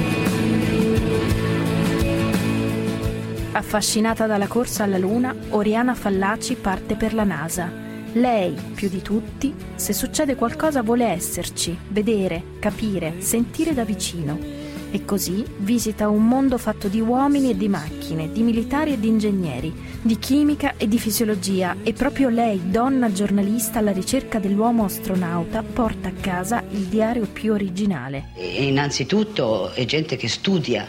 Affascinata 3.51 4.25
dalla 4.25 4.47
corsa 4.47 4.83
alla 4.83 4.97
Luna, 4.97 5.33
Oriana 5.49 5.93
Fallaci 5.93 6.55
parte 6.55 6.95
per 6.95 7.13
la 7.13 7.23
NASA 7.23 7.83
lei, 8.15 8.55
più 8.73 8.87
di 8.87 9.01
tutti, 9.01 9.53
se 9.75 9.91
succede 9.91 10.35
qualcosa 10.35 10.81
vuole 10.81 11.05
esserci, 11.05 11.77
vedere, 11.89 12.41
capire, 12.59 13.15
sentire 13.19 13.73
da 13.73 13.83
vicino. 13.83 14.64
E 14.95 15.03
così 15.03 15.43
visita 15.57 16.07
un 16.07 16.25
mondo 16.25 16.57
fatto 16.57 16.87
di 16.87 17.01
uomini 17.01 17.49
e 17.49 17.57
di 17.57 17.67
macchine, 17.67 18.31
di 18.31 18.43
militari 18.43 18.93
e 18.93 18.97
di 18.97 19.09
ingegneri, 19.09 19.73
di 20.01 20.17
chimica 20.17 20.75
e 20.77 20.87
di 20.87 20.97
fisiologia 20.97 21.75
e 21.83 21.91
proprio 21.91 22.29
lei, 22.29 22.71
donna 22.71 23.11
giornalista 23.11 23.79
alla 23.79 23.91
ricerca 23.91 24.39
dell'uomo 24.39 24.85
astronauta, 24.85 25.63
porta 25.63 26.07
a 26.07 26.13
casa 26.13 26.63
il 26.71 26.85
diario 26.85 27.25
più 27.27 27.51
originale. 27.51 28.29
E 28.37 28.63
innanzitutto 28.63 29.71
è 29.71 29.83
gente 29.83 30.15
che 30.15 30.29
studia 30.29 30.87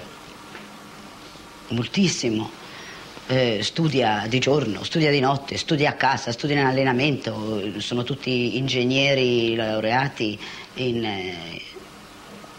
moltissimo 1.71 2.49
eh, 3.27 3.59
studia 3.61 4.27
di 4.29 4.39
giorno, 4.39 4.85
studia 4.85 5.11
di 5.11 5.19
notte, 5.19 5.57
studia 5.57 5.91
a 5.91 5.95
casa, 5.95 6.31
studia 6.31 6.61
in 6.61 6.65
allenamento, 6.65 7.81
sono 7.81 8.05
tutti 8.05 8.57
ingegneri 8.57 9.57
laureati 9.57 10.39
in, 10.75 11.05
eh, 11.05 11.61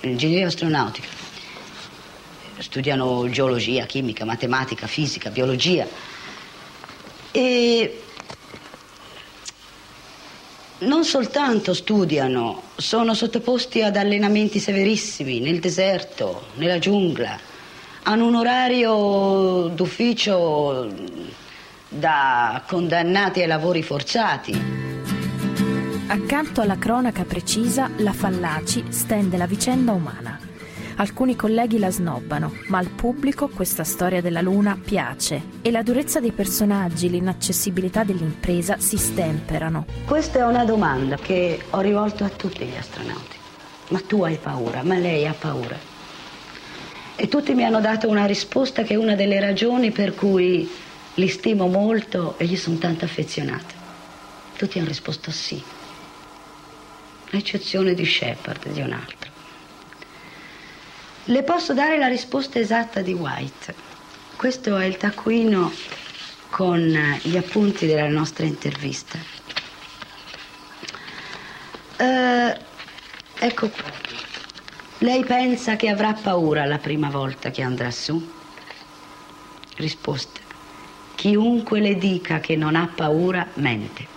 in 0.02 0.10
ingegneria 0.10 0.48
astronautica. 0.48 1.27
Studiano 2.60 3.30
geologia, 3.30 3.86
chimica, 3.86 4.26
matematica, 4.26 4.88
fisica, 4.88 5.30
biologia. 5.30 5.88
E 7.32 8.02
non 10.80 11.04
soltanto 11.04 11.74
studiano, 11.74 12.64
sono 12.76 13.14
sottoposti 13.14 13.82
ad 13.82 13.96
allenamenti 13.96 14.60
severissimi 14.60 15.40
nel 15.40 15.60
deserto, 15.60 16.48
nella 16.56 16.80
giungla 16.80 17.56
hanno 18.08 18.26
un 18.26 18.36
orario 18.36 19.68
d'ufficio 19.68 20.90
da 21.90 22.64
condannati 22.66 23.42
ai 23.42 23.48
lavori 23.48 23.84
forzati. 23.84 24.58
Accanto 26.08 26.62
alla 26.62 26.78
cronaca 26.78 27.26
precisa, 27.26 27.90
la 27.98 28.14
Fallaci 28.14 28.86
stende 28.90 29.36
la 29.36 29.46
vicenda 29.46 29.92
umana. 29.92 30.47
Alcuni 31.00 31.36
colleghi 31.36 31.78
la 31.78 31.92
snobbano, 31.92 32.58
ma 32.70 32.80
al 32.80 32.90
pubblico 32.90 33.50
questa 33.50 33.84
storia 33.84 34.20
della 34.20 34.42
Luna 34.42 34.80
piace 34.84 35.44
e 35.62 35.70
la 35.70 35.84
durezza 35.84 36.20
dei 36.20 36.32
personaggi, 36.32 37.08
l'inaccessibilità 37.08 38.04
dell'impresa 38.04 38.80
si 38.80 38.98
stemperano. 38.98 39.86
Questa 40.06 40.40
è 40.40 40.44
una 40.44 40.66
domanda 40.66 41.16
che 41.16 41.62
ho 41.70 41.82
rivolto 41.82 42.24
a 42.24 42.30
tutti 42.30 42.66
gli 42.66 42.76
astronauti. 42.76 43.38
Ma 43.90 44.00
tu 44.00 44.24
hai 44.24 44.38
paura, 44.38 44.82
ma 44.82 44.98
lei 44.98 45.28
ha 45.28 45.36
paura. 45.38 45.78
E 47.16 47.28
tutti 47.28 47.54
mi 47.54 47.64
hanno 47.64 47.80
dato 47.80 48.10
una 48.10 48.26
risposta 48.26 48.82
che 48.82 48.96
è 48.96 48.98
una 48.98 49.14
delle 49.14 49.40
ragioni 49.40 49.92
per 49.92 50.16
cui 50.16 50.68
li 51.14 51.28
stimo 51.28 51.68
molto 51.68 52.40
e 52.40 52.46
gli 52.46 52.58
sono 52.58 52.78
tanto 52.78 53.06
affezionata. 53.06 53.76
Tutti 54.58 54.80
hanno 54.80 54.88
risposto 54.88 55.30
sì, 55.30 55.62
a 57.32 57.38
eccezione 57.38 57.94
di 57.94 58.04
Shepard, 58.04 58.72
di 58.72 58.82
un 58.82 58.94
altro. 58.94 59.37
Le 61.30 61.44
posso 61.44 61.74
dare 61.74 61.98
la 61.98 62.08
risposta 62.08 62.58
esatta 62.58 63.02
di 63.02 63.12
White. 63.12 63.76
Questo 64.38 64.78
è 64.78 64.86
il 64.86 64.96
taccuino 64.96 65.74
con 66.50 66.80
gli 67.22 67.36
appunti 67.36 67.86
della 67.86 68.08
nostra 68.08 68.46
intervista. 68.46 69.18
Uh, 72.00 72.58
ecco 73.40 73.70
qua. 73.70 73.92
Lei 75.00 75.26
pensa 75.26 75.76
che 75.76 75.90
avrà 75.90 76.14
paura 76.14 76.64
la 76.64 76.78
prima 76.78 77.10
volta 77.10 77.52
che 77.52 77.62
andrà 77.62 77.92
su? 77.92 78.26
Risposta. 79.76 80.40
Chiunque 81.16 81.82
le 81.82 81.98
dica 81.98 82.40
che 82.40 82.56
non 82.56 82.78
ha 82.78 82.90
paura 82.96 83.46
mente. 83.56 84.17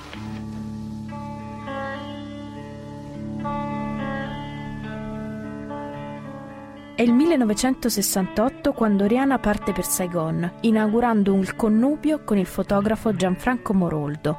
È 7.01 7.05
il 7.05 7.15
1968 7.15 8.75
quando 8.75 9.07
Rihanna 9.07 9.39
parte 9.39 9.73
per 9.73 9.87
Saigon, 9.87 10.59
inaugurando 10.61 11.33
un 11.33 11.51
connubio 11.57 12.23
con 12.25 12.37
il 12.37 12.45
fotografo 12.45 13.17
Gianfranco 13.17 13.73
Moroldo. 13.73 14.37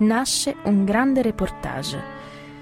Nasce 0.00 0.56
un 0.64 0.84
grande 0.84 1.22
reportage. 1.22 1.98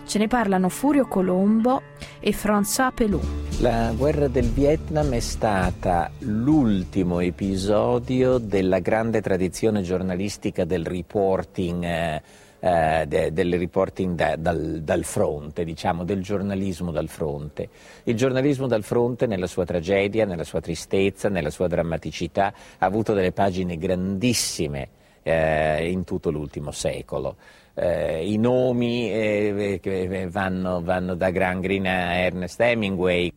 Ce 0.06 0.18
ne 0.18 0.28
parlano 0.28 0.68
Furio 0.68 1.08
Colombo 1.08 1.82
e 2.20 2.30
François 2.30 2.92
Pelou. 2.94 3.20
La 3.58 3.92
guerra 3.96 4.28
del 4.28 4.46
Vietnam 4.46 5.10
è 5.10 5.18
stata 5.18 6.12
l'ultimo 6.18 7.18
episodio 7.18 8.38
della 8.38 8.78
grande 8.78 9.20
tradizione 9.20 9.82
giornalistica 9.82 10.64
del 10.64 10.86
reporting. 10.86 11.82
Eh, 11.82 12.22
eh, 12.60 13.04
de, 13.08 13.32
del 13.32 13.58
reporting 13.58 14.14
da, 14.14 14.36
dal, 14.36 14.80
dal, 14.82 15.04
fronte, 15.04 15.64
diciamo, 15.64 16.04
del 16.04 16.22
giornalismo 16.22 16.90
dal 16.92 17.08
fronte. 17.08 17.68
Il 18.04 18.16
giornalismo 18.16 18.66
dal 18.66 18.82
fronte 18.82 19.26
nella 19.26 19.46
sua 19.46 19.64
tragedia, 19.64 20.24
nella 20.24 20.44
sua 20.44 20.60
tristezza, 20.60 21.28
nella 21.28 21.50
sua 21.50 21.66
drammaticità 21.66 22.52
ha 22.78 22.86
avuto 22.86 23.12
delle 23.14 23.32
pagine 23.32 23.76
grandissime 23.76 24.88
eh, 25.22 25.90
in 25.90 26.04
tutto 26.04 26.30
l'ultimo 26.30 26.70
secolo 26.70 27.36
eh, 27.74 28.30
i 28.30 28.36
nomi 28.36 29.10
eh, 29.10 29.80
eh 29.82 30.28
vanno, 30.28 30.82
vanno, 30.82 31.14
da 31.14 31.30
Gran 31.30 31.60
Green 31.60 31.86
a 31.86 32.14
Ernest 32.14 32.60
Hemingway. 32.60 33.32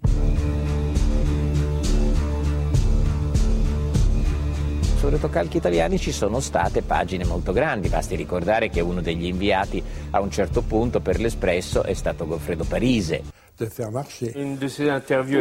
Sui 5.03 5.11
rotocalchi 5.11 5.57
italiani 5.57 5.99
ci 5.99 6.13
sono 6.13 6.39
state 6.39 6.81
pagine 6.81 7.25
molto 7.25 7.51
grandi, 7.51 7.89
basti 7.89 8.15
ricordare 8.15 8.69
che 8.69 8.79
uno 8.79 9.01
degli 9.01 9.25
inviati 9.25 9.83
a 10.11 10.21
un 10.21 10.31
certo 10.31 10.61
punto 10.61 11.01
per 11.01 11.19
l'Espresso 11.19 11.83
è 11.83 11.93
stato 11.93 12.25
Goffredo 12.25 12.63
Parise. 12.63 13.21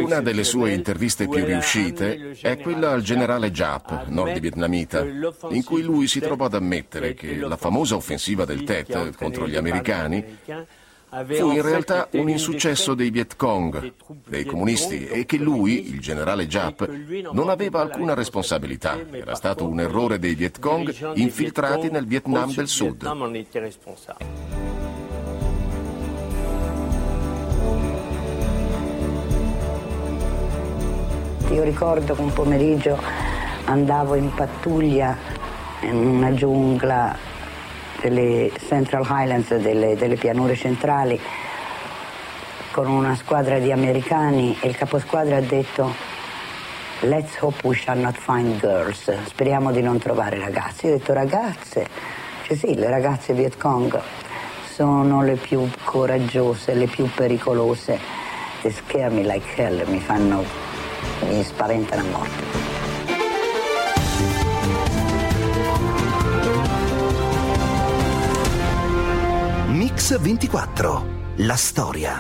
Una 0.01 0.21
delle 0.21 0.43
sue 0.43 0.73
interviste 0.73 1.29
più 1.29 1.45
riuscite 1.45 2.37
è 2.41 2.59
quella 2.59 2.91
al 2.91 3.03
generale 3.03 3.53
Giap, 3.53 4.09
nord-vietnamita, 4.09 5.07
in 5.51 5.63
cui 5.63 5.83
lui 5.83 6.09
si 6.09 6.19
trovò 6.19 6.47
ad 6.47 6.55
ammettere 6.55 7.15
che 7.15 7.37
la 7.37 7.57
famosa 7.57 7.95
offensiva 7.95 8.45
del 8.45 8.65
Tet 8.65 9.15
contro 9.15 9.47
gli 9.47 9.55
americani 9.55 10.39
fu 11.13 11.51
in 11.51 11.61
realtà 11.61 12.09
un 12.13 12.31
insuccesso 12.31 12.95
dei 12.95 13.11
Viet 13.11 13.37
Cong, 13.37 13.93
dei 14.27 14.47
comunisti, 14.47 15.07
e 15.07 15.27
che 15.27 15.37
lui, 15.37 15.91
il 15.91 16.01
generale 16.01 16.47
Giap, 16.47 16.89
non 17.33 17.51
aveva 17.51 17.83
alcuna 17.83 18.15
responsabilità. 18.15 18.99
Era 19.11 19.35
stato 19.35 19.67
un 19.69 19.81
errore 19.81 20.19
dei 20.19 20.35
Viet 20.35 20.59
Cong 20.59 21.13
infiltrati 21.15 21.91
nel 21.91 22.07
Vietnam 22.07 22.53
del 22.55 22.69
Sud. 22.69 23.03
Io 31.51 31.63
ricordo 31.63 32.15
che 32.15 32.21
un 32.23 32.33
pomeriggio 32.33 32.99
andavo 33.67 34.15
in 34.15 34.33
pattuglia 34.35 35.15
in 35.83 35.95
una 35.95 36.33
giungla 36.33 37.15
delle 38.03 38.51
Central 38.59 39.07
Highlands, 39.09 39.55
delle, 39.57 39.97
delle 39.97 40.17
pianure 40.17 40.57
centrali, 40.57 41.19
con 42.73 42.89
una 42.89 43.15
squadra 43.15 43.59
di 43.59 43.71
americani 43.71 44.57
e 44.61 44.69
il 44.69 44.77
caposquadra 44.77 45.37
ha 45.37 45.41
detto 45.41 45.95
Let's 47.01 47.37
hope 47.41 47.67
we 47.67 47.75
shall 47.75 47.99
not 47.99 48.17
find 48.17 48.61
girls. 48.61 49.13
Speriamo 49.25 49.73
di 49.73 49.83
non 49.83 49.99
trovare 49.99 50.39
ragazzi. 50.39 50.87
Io 50.87 50.95
ho 50.95 50.97
detto 50.99 51.13
ragazze. 51.13 51.87
Cioè 52.45 52.57
sì, 52.57 52.75
le 52.75 52.89
ragazze 52.89 53.33
Viet 53.33 53.57
Cong 53.59 54.01
sono 54.73 55.23
le 55.23 55.35
più 55.35 55.69
coraggiose, 55.85 56.75
le 56.75 56.87
più 56.87 57.09
pericolose. 57.13 57.99
They 58.63 58.71
scare 58.71 59.11
me 59.11 59.23
like 59.23 59.61
hell, 59.61 59.85
mi 59.89 59.99
fanno 59.99 60.45
mi 61.29 61.43
spaventa 61.43 61.97
la 61.97 62.05
morte. 62.05 62.52
Mix 69.93 70.19
24 70.19 71.35
la 71.37 71.55
storia. 71.55 72.19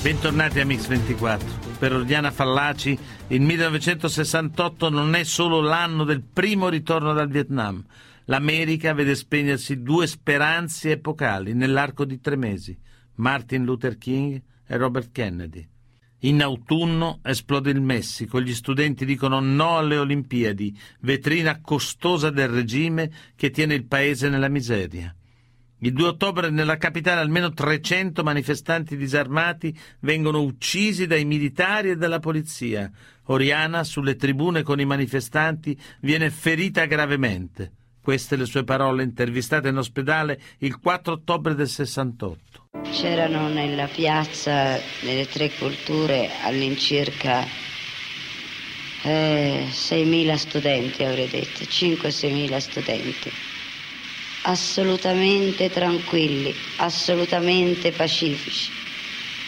Bentornati 0.00 0.60
a 0.60 0.64
Mix24. 0.64 1.78
Per 1.78 1.92
Ordiana 1.92 2.30
Fallaci 2.30 2.98
il 3.28 3.42
1968 3.42 4.88
non 4.88 5.14
è 5.14 5.22
solo 5.22 5.60
l'anno 5.60 6.04
del 6.04 6.22
primo 6.22 6.70
ritorno 6.70 7.12
dal 7.12 7.28
Vietnam. 7.28 7.84
L'America 8.24 8.94
vede 8.94 9.14
spegnersi 9.14 9.82
due 9.82 10.06
speranze 10.06 10.92
epocali 10.92 11.52
nell'arco 11.52 12.06
di 12.06 12.18
tre 12.18 12.34
mesi, 12.36 12.74
Martin 13.16 13.64
Luther 13.64 13.98
King 13.98 14.42
e 14.66 14.76
Robert 14.78 15.12
Kennedy. 15.12 15.68
In 16.20 16.42
autunno 16.42 17.20
esplode 17.22 17.70
il 17.72 17.82
Messico, 17.82 18.40
gli 18.40 18.54
studenti 18.54 19.04
dicono 19.04 19.38
no 19.38 19.76
alle 19.76 19.98
Olimpiadi, 19.98 20.76
vetrina 21.00 21.60
costosa 21.60 22.30
del 22.30 22.48
regime 22.48 23.12
che 23.36 23.50
tiene 23.50 23.74
il 23.74 23.84
paese 23.84 24.30
nella 24.30 24.48
miseria. 24.48 25.14
Il 25.80 25.92
2 25.92 26.08
ottobre 26.08 26.48
nella 26.48 26.78
capitale 26.78 27.20
almeno 27.20 27.52
300 27.52 28.22
manifestanti 28.22 28.96
disarmati 28.96 29.78
vengono 30.00 30.40
uccisi 30.40 31.06
dai 31.06 31.26
militari 31.26 31.90
e 31.90 31.96
dalla 31.96 32.18
polizia. 32.18 32.90
Oriana, 33.24 33.84
sulle 33.84 34.16
tribune 34.16 34.62
con 34.62 34.80
i 34.80 34.86
manifestanti, 34.86 35.78
viene 36.00 36.30
ferita 36.30 36.86
gravemente. 36.86 37.72
Queste 38.00 38.36
le 38.36 38.46
sue 38.46 38.64
parole 38.64 39.02
intervistate 39.02 39.68
in 39.68 39.76
ospedale 39.76 40.40
il 40.58 40.78
4 40.78 41.12
ottobre 41.12 41.54
del 41.54 41.68
68. 41.68 42.68
C'erano 42.92 43.48
nella 43.48 43.86
piazza 43.86 44.80
delle 45.02 45.26
tre 45.26 45.50
culture 45.58 46.30
all'incirca 46.42 47.44
eh, 49.02 49.66
6.000 49.68 50.34
studenti, 50.36 51.02
avrei 51.02 51.28
detto, 51.28 51.64
5-6.000 51.64 52.58
studenti 52.58 53.30
assolutamente 54.46 55.70
tranquilli, 55.70 56.54
assolutamente 56.76 57.92
pacifici. 57.92 58.70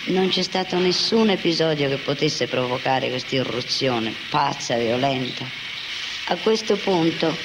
Non 0.06 0.28
c'è 0.28 0.42
stato 0.42 0.78
nessun 0.78 1.30
episodio 1.30 1.88
che 1.88 1.96
potesse 1.96 2.46
provocare 2.46 3.08
questa 3.08 3.36
irruzione 3.36 4.14
pazza, 4.30 4.76
violenta. 4.76 5.44
A 6.28 6.36
questo 6.36 6.76
punto 6.76 7.36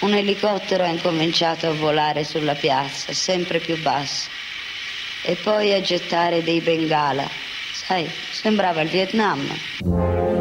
un 0.00 0.14
elicottero 0.14 0.84
ha 0.84 0.88
incominciato 0.88 1.68
a 1.68 1.72
volare 1.72 2.24
sulla 2.24 2.54
piazza, 2.54 3.12
sempre 3.12 3.58
più 3.58 3.80
basso, 3.80 4.28
e 5.22 5.36
poi 5.36 5.74
a 5.74 5.80
gettare 5.80 6.42
dei 6.42 6.60
bengala. 6.60 7.28
Sai, 7.72 8.10
sembrava 8.30 8.80
il 8.80 8.88
Vietnam. 8.88 10.39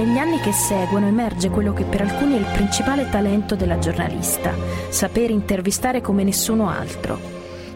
Negli 0.00 0.16
anni 0.16 0.40
che 0.40 0.52
seguono 0.52 1.08
emerge 1.08 1.50
quello 1.50 1.74
che 1.74 1.84
per 1.84 2.00
alcuni 2.00 2.32
è 2.32 2.38
il 2.38 2.46
principale 2.54 3.10
talento 3.10 3.54
della 3.54 3.78
giornalista, 3.78 4.54
sapere 4.88 5.34
intervistare 5.34 6.00
come 6.00 6.24
nessuno 6.24 6.70
altro. 6.70 7.18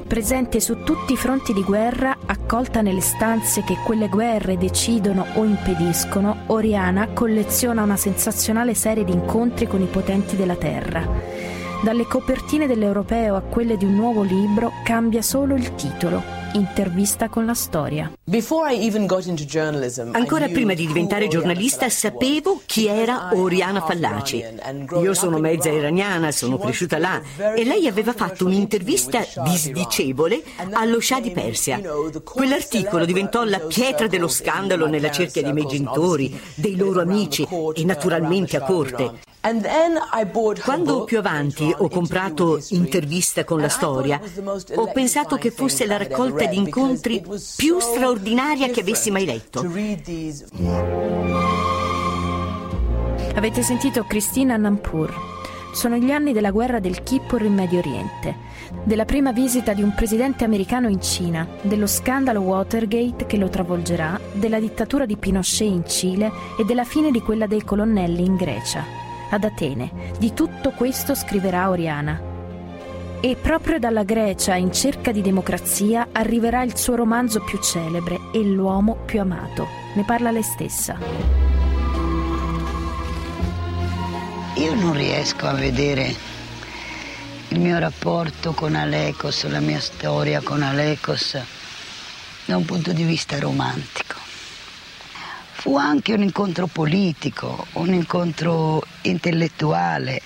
Presente 0.07 0.59
su 0.59 0.85
tutti 0.85 1.13
i 1.13 1.19
fronti 1.19 1.53
di 1.53 1.63
guerra, 1.63 2.17
accolta 2.25 2.81
nelle 2.81 3.03
stanze 3.03 3.63
che 3.63 3.77
quelle 3.85 4.09
guerre 4.09 4.57
decidono 4.57 5.27
o 5.35 5.45
impediscono, 5.45 6.45
Oriana 6.47 7.09
colleziona 7.09 7.83
una 7.83 7.99
sensazionale 7.99 8.73
serie 8.73 9.05
di 9.05 9.13
incontri 9.13 9.67
con 9.67 9.83
i 9.83 9.87
potenti 9.87 10.35
della 10.35 10.57
terra. 10.57 11.07
Dalle 11.83 12.07
copertine 12.07 12.67
dell'Europeo 12.67 13.37
a 13.37 13.43
quelle 13.43 13.77
di 13.77 13.85
un 13.85 13.97
nuovo 13.97 14.23
libro 14.23 14.73
cambia 14.83 15.21
solo 15.21 15.55
il 15.55 15.75
titolo, 15.75 16.44
Intervista 16.55 17.29
con 17.29 17.47
la 17.47 17.55
storia. 17.55 18.13
Ancora 20.13 20.47
prima 20.47 20.75
di 20.75 20.87
diventare 20.87 21.27
giornalista 21.27 21.89
sapevo 21.89 22.63
chi 22.65 22.87
era 22.87 23.31
Oriana 23.33 23.81
Fallaci. 23.81 24.45
Io 25.01 25.15
sono 25.15 25.39
mezza 25.39 25.69
iraniana, 25.71 26.31
sono 26.31 26.57
cresciuta 26.57 26.99
là 26.99 27.21
e 27.57 27.65
lei 27.65 27.89
aveva 27.89 28.13
fatto 28.13 28.47
un'intervista 28.47 29.25
disdicevole 29.43 30.45
allo 30.75 31.01
Shah 31.01 31.21
di 31.21 31.33
Persia. 31.33 31.81
Quell'articolo 32.23 33.05
diventò 33.05 33.43
la 33.43 33.59
pietra 33.59 34.07
dello 34.07 34.29
scandalo 34.29 34.87
nella 34.87 35.11
cerchia 35.11 35.43
dei 35.43 35.53
miei 35.53 35.67
genitori, 35.67 36.41
dei 36.55 36.77
loro 36.77 37.01
amici 37.01 37.45
e 37.75 37.85
naturalmente 37.85 38.57
a 38.57 38.61
corte. 38.61 39.33
Quando 40.63 41.05
più 41.05 41.19
avanti 41.19 41.75
ho 41.77 41.89
comprato 41.91 42.59
Intervista 42.71 43.45
con 43.45 43.61
la 43.61 43.69
storia, 43.69 44.19
ho 44.77 44.91
pensato 44.91 45.37
che 45.37 45.51
fosse 45.51 45.85
la 45.85 45.99
raccolta 45.99 46.44
di 46.47 46.57
incontri 46.57 47.23
più 47.57 47.79
straordinaria 47.79 48.69
che 48.69 48.81
avessi 48.81 49.11
mai 49.11 49.25
letto. 49.25 49.61
Avete 53.35 53.63
sentito 53.63 54.05
Cristina 54.05 54.57
Nampur. 54.57 55.33
Sono 55.73 55.97
gli 55.97 56.13
anni 56.13 56.33
della 56.33 56.53
guerra 56.53 56.79
del 56.79 57.03
Kippur 57.03 57.43
in 57.43 57.55
Medio 57.55 57.81
Oriente, 57.81 58.37
della 58.85 59.05
prima 59.05 59.33
visita 59.33 59.73
di 59.73 59.83
un 59.83 59.93
presidente 59.93 60.45
americano 60.45 60.89
in 60.89 61.03
Cina, 61.03 61.47
dello 61.63 61.89
scandalo 61.89 62.41
Watergate 62.41 63.27
che 63.27 63.37
lo 63.37 63.49
travolgerà, 63.49 64.21
della 64.35 64.61
dittatura 64.61 65.05
di 65.05 65.17
Pinochet 65.17 65.69
in 65.69 65.85
Cile 65.85 66.31
e 66.57 66.65
della 66.65 66.85
fine 66.85 67.11
di 67.11 67.21
quella 67.21 67.49
dei 67.49 67.65
colonnelli 67.65 68.25
in 68.25 68.37
Grecia 68.37 68.85
ad 69.31 69.43
Atene. 69.43 70.13
Di 70.19 70.33
tutto 70.33 70.71
questo 70.71 71.15
scriverà 71.15 71.69
Oriana. 71.69 72.34
E 73.25 73.37
proprio 73.37 73.79
dalla 73.79 74.03
Grecia 74.03 74.55
in 74.55 74.71
cerca 74.71 75.11
di 75.11 75.23
democrazia 75.23 76.09
arriverà 76.13 76.63
il 76.63 76.77
suo 76.77 76.95
romanzo 76.95 77.41
più 77.41 77.59
celebre 77.59 78.21
e 78.35 78.43
l'uomo 78.45 78.97
più 79.07 79.19
amato. 79.19 79.67
Ne 79.95 80.05
parla 80.05 80.31
lei 80.31 80.43
stessa. 80.43 80.99
Io 84.57 84.75
non 84.75 84.93
riesco 84.93 85.47
a 85.47 85.55
vedere 85.55 86.15
il 87.49 87.61
mio 87.61 87.79
rapporto 87.79 88.53
con 88.53 88.75
Alecos, 88.75 89.49
la 89.49 89.61
mia 89.61 89.81
storia 89.81 90.43
con 90.43 90.63
Alecos 90.63 91.39
da 92.45 92.59
un 92.59 92.67
punto 92.67 92.93
di 92.93 93.05
vista 93.05 93.39
romantico. 93.39 94.17
Fu 95.53 95.79
anche 95.79 96.13
un 96.13 96.25
incontro 96.25 96.67
politico, 96.67 97.69
un 97.73 97.95
incontro 97.95 98.83
intellettuale. 99.01 100.21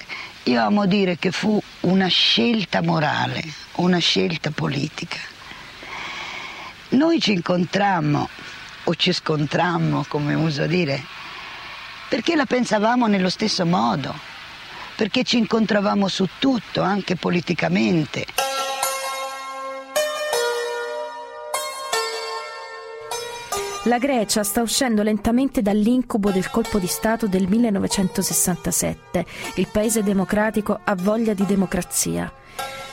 Io 0.48 0.62
amo 0.62 0.86
dire 0.86 1.18
che 1.18 1.30
fu 1.30 1.62
una 1.80 2.06
scelta 2.06 2.80
morale, 2.80 3.42
una 3.74 3.98
scelta 3.98 4.50
politica. 4.50 5.18
Noi 6.90 7.20
ci 7.20 7.32
incontrammo 7.32 8.26
o 8.84 8.94
ci 8.94 9.12
scontrammo, 9.12 10.06
come 10.08 10.32
uso 10.32 10.66
dire, 10.66 11.04
perché 12.08 12.34
la 12.34 12.46
pensavamo 12.46 13.06
nello 13.06 13.28
stesso 13.28 13.66
modo, 13.66 14.18
perché 14.96 15.22
ci 15.22 15.36
incontravamo 15.36 16.08
su 16.08 16.26
tutto, 16.38 16.80
anche 16.80 17.14
politicamente. 17.14 18.47
La 23.88 23.96
Grecia 23.96 24.42
sta 24.42 24.60
uscendo 24.60 25.02
lentamente 25.02 25.62
dall'incubo 25.62 26.30
del 26.30 26.50
colpo 26.50 26.78
di 26.78 26.86
Stato 26.86 27.26
del 27.26 27.48
1967. 27.48 29.24
Il 29.54 29.68
paese 29.72 30.02
democratico 30.02 30.78
ha 30.84 30.94
voglia 30.94 31.32
di 31.32 31.46
democrazia. 31.46 32.30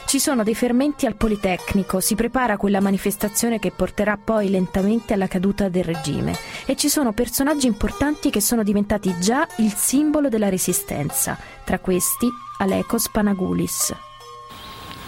Ci 0.06 0.20
sono 0.20 0.42
dei 0.44 0.56
fermenti 0.56 1.06
al 1.06 1.18
Politecnico, 1.18 2.00
si 2.00 2.16
prepara 2.16 2.56
quella 2.56 2.80
manifestazione 2.80 3.60
che 3.60 3.72
porterà 3.72 4.18
poi 4.18 4.50
lentamente 4.50 5.12
alla 5.12 5.28
caduta 5.28 5.68
del 5.68 5.84
regime 5.84 6.34
e 6.66 6.78
ci 6.78 6.88
sono 6.88 7.12
personaggi 7.12 7.68
importanti 7.68 8.30
che 8.30 8.40
sono 8.40 8.64
diventati 8.64 9.14
già 9.20 9.46
il 9.58 9.74
simbolo 9.74 10.30
della 10.30 10.48
resistenza, 10.48 11.38
tra 11.66 11.80
questi 11.80 12.30
Alekos 12.60 13.10
Panagoulis. 13.10 13.94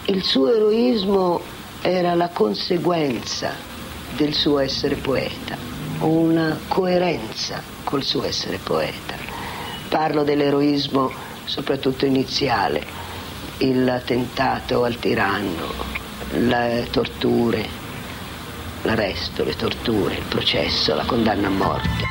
Il 0.07 0.21
suo 0.21 0.53
eroismo 0.53 1.39
era 1.81 2.13
la 2.13 2.27
conseguenza 2.27 3.53
del 4.17 4.33
suo 4.33 4.59
essere 4.59 4.95
poeta 4.95 5.76
una 5.99 6.57
coerenza 6.67 7.61
col 7.83 8.03
suo 8.03 8.23
essere 8.23 8.57
poeta. 8.57 9.15
Parlo 9.89 10.23
dell'eroismo 10.23 11.11
soprattutto 11.45 12.05
iniziale, 12.05 12.85
il 13.59 14.01
tentato 14.05 14.83
al 14.83 14.97
tiranno, 14.97 15.73
le 16.31 16.87
torture, 16.91 17.65
l'arresto, 18.83 19.43
le 19.43 19.55
torture, 19.55 20.15
il 20.15 20.25
processo, 20.27 20.93
la 20.93 21.05
condanna 21.05 21.47
a 21.47 21.51
morte. 21.51 22.05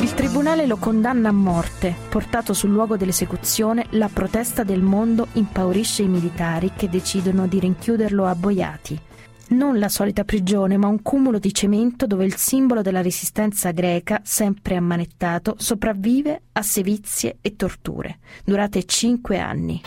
Il 0.00 0.14
tribunale 0.14 0.66
lo 0.66 0.76
condanna 0.76 1.28
a 1.28 1.32
morte. 1.32 1.94
Portato 2.08 2.52
sul 2.52 2.70
luogo 2.70 2.96
dell'esecuzione, 2.96 3.86
la 3.90 4.10
protesta 4.12 4.64
del 4.64 4.82
mondo 4.82 5.28
impaurisce 5.34 6.02
i 6.02 6.08
militari 6.08 6.72
che 6.76 6.88
decidono 6.88 7.46
di 7.46 7.60
rinchiuderlo 7.60 8.26
a 8.26 8.34
Boiati 8.34 9.00
non 9.48 9.78
la 9.78 9.88
solita 9.88 10.24
prigione, 10.24 10.76
ma 10.76 10.88
un 10.88 11.02
cumulo 11.02 11.38
di 11.38 11.54
cemento 11.54 12.06
dove 12.06 12.24
il 12.24 12.36
simbolo 12.36 12.82
della 12.82 13.02
resistenza 13.02 13.70
greca, 13.70 14.20
sempre 14.22 14.76
ammanettato, 14.76 15.54
sopravvive 15.58 16.42
a 16.52 16.62
sevizie 16.62 17.38
e 17.40 17.56
torture, 17.56 18.18
durate 18.44 18.84
cinque 18.84 19.38
anni. 19.38 19.80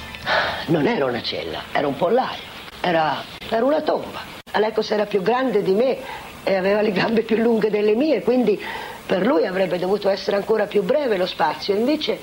Non 0.67 0.87
era 0.87 1.05
una 1.05 1.21
cella, 1.21 1.63
era 1.71 1.87
un 1.87 1.95
pollaio, 1.95 2.41
era, 2.81 3.23
era 3.49 3.65
una 3.65 3.81
tomba. 3.81 4.21
Alecos 4.51 4.91
era 4.91 5.05
più 5.05 5.21
grande 5.21 5.61
di 5.61 5.73
me 5.73 5.97
e 6.43 6.55
aveva 6.55 6.81
le 6.81 6.91
gambe 6.91 7.21
più 7.21 7.37
lunghe 7.37 7.69
delle 7.69 7.95
mie, 7.95 8.21
quindi 8.21 8.59
per 9.05 9.25
lui 9.25 9.45
avrebbe 9.45 9.77
dovuto 9.77 10.09
essere 10.09 10.37
ancora 10.37 10.65
più 10.65 10.83
breve 10.83 11.17
lo 11.17 11.25
spazio, 11.25 11.75
invece 11.75 12.19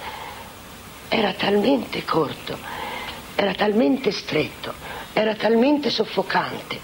era 1.08 1.32
talmente 1.32 2.04
corto, 2.04 2.58
era 3.34 3.54
talmente 3.54 4.10
stretto 4.10 4.96
era 5.18 5.34
talmente 5.34 5.90
soffocante 5.90 6.78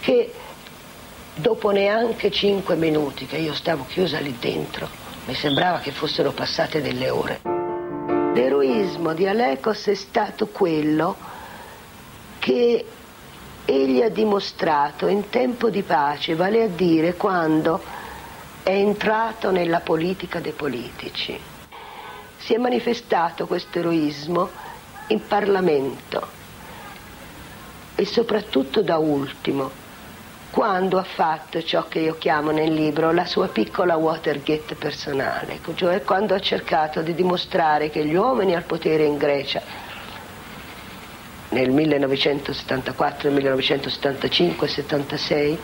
che 0.00 0.32
dopo 1.34 1.70
neanche 1.70 2.30
cinque 2.30 2.74
minuti 2.74 3.26
che 3.26 3.36
io 3.36 3.54
stavo 3.54 3.86
chiusa 3.86 4.18
lì 4.18 4.36
dentro, 4.38 4.88
mi 5.26 5.34
sembrava 5.34 5.78
che 5.78 5.92
fossero 5.92 6.32
passate 6.32 6.82
delle 6.82 7.10
ore. 7.10 7.40
L'eroismo 8.34 9.12
di 9.12 9.26
Alecos 9.26 9.86
è 9.86 9.94
stato 9.94 10.48
quello 10.48 11.16
che 12.38 12.84
egli 13.64 14.02
ha 14.02 14.08
dimostrato 14.08 15.06
in 15.06 15.28
tempo 15.28 15.70
di 15.70 15.82
pace, 15.82 16.34
vale 16.34 16.62
a 16.62 16.68
dire 16.68 17.14
quando 17.14 17.82
è 18.62 18.70
entrato 18.70 19.50
nella 19.50 19.80
politica 19.80 20.40
dei 20.40 20.52
politici. 20.52 21.38
Si 22.38 22.54
è 22.54 22.56
manifestato 22.56 23.46
questo 23.46 23.78
eroismo 23.78 24.48
in 25.08 25.26
Parlamento 25.26 26.38
e 27.94 28.04
soprattutto 28.06 28.82
da 28.82 28.96
ultimo, 28.96 29.70
quando 30.50 30.98
ha 30.98 31.04
fatto 31.04 31.62
ciò 31.62 31.86
che 31.86 32.00
io 32.00 32.16
chiamo 32.18 32.50
nel 32.50 32.72
libro 32.72 33.12
la 33.12 33.24
sua 33.24 33.48
piccola 33.48 33.96
Watergate 33.96 34.74
personale, 34.74 35.60
cioè 35.74 36.02
quando 36.02 36.34
ha 36.34 36.40
cercato 36.40 37.02
di 37.02 37.14
dimostrare 37.14 37.88
che 37.88 38.04
gli 38.04 38.14
uomini 38.14 38.54
al 38.54 38.64
potere 38.64 39.04
in 39.04 39.16
Grecia 39.16 39.62
nel 41.50 41.70
1974, 41.70 43.30
1975, 43.30 44.68
76 44.68 45.58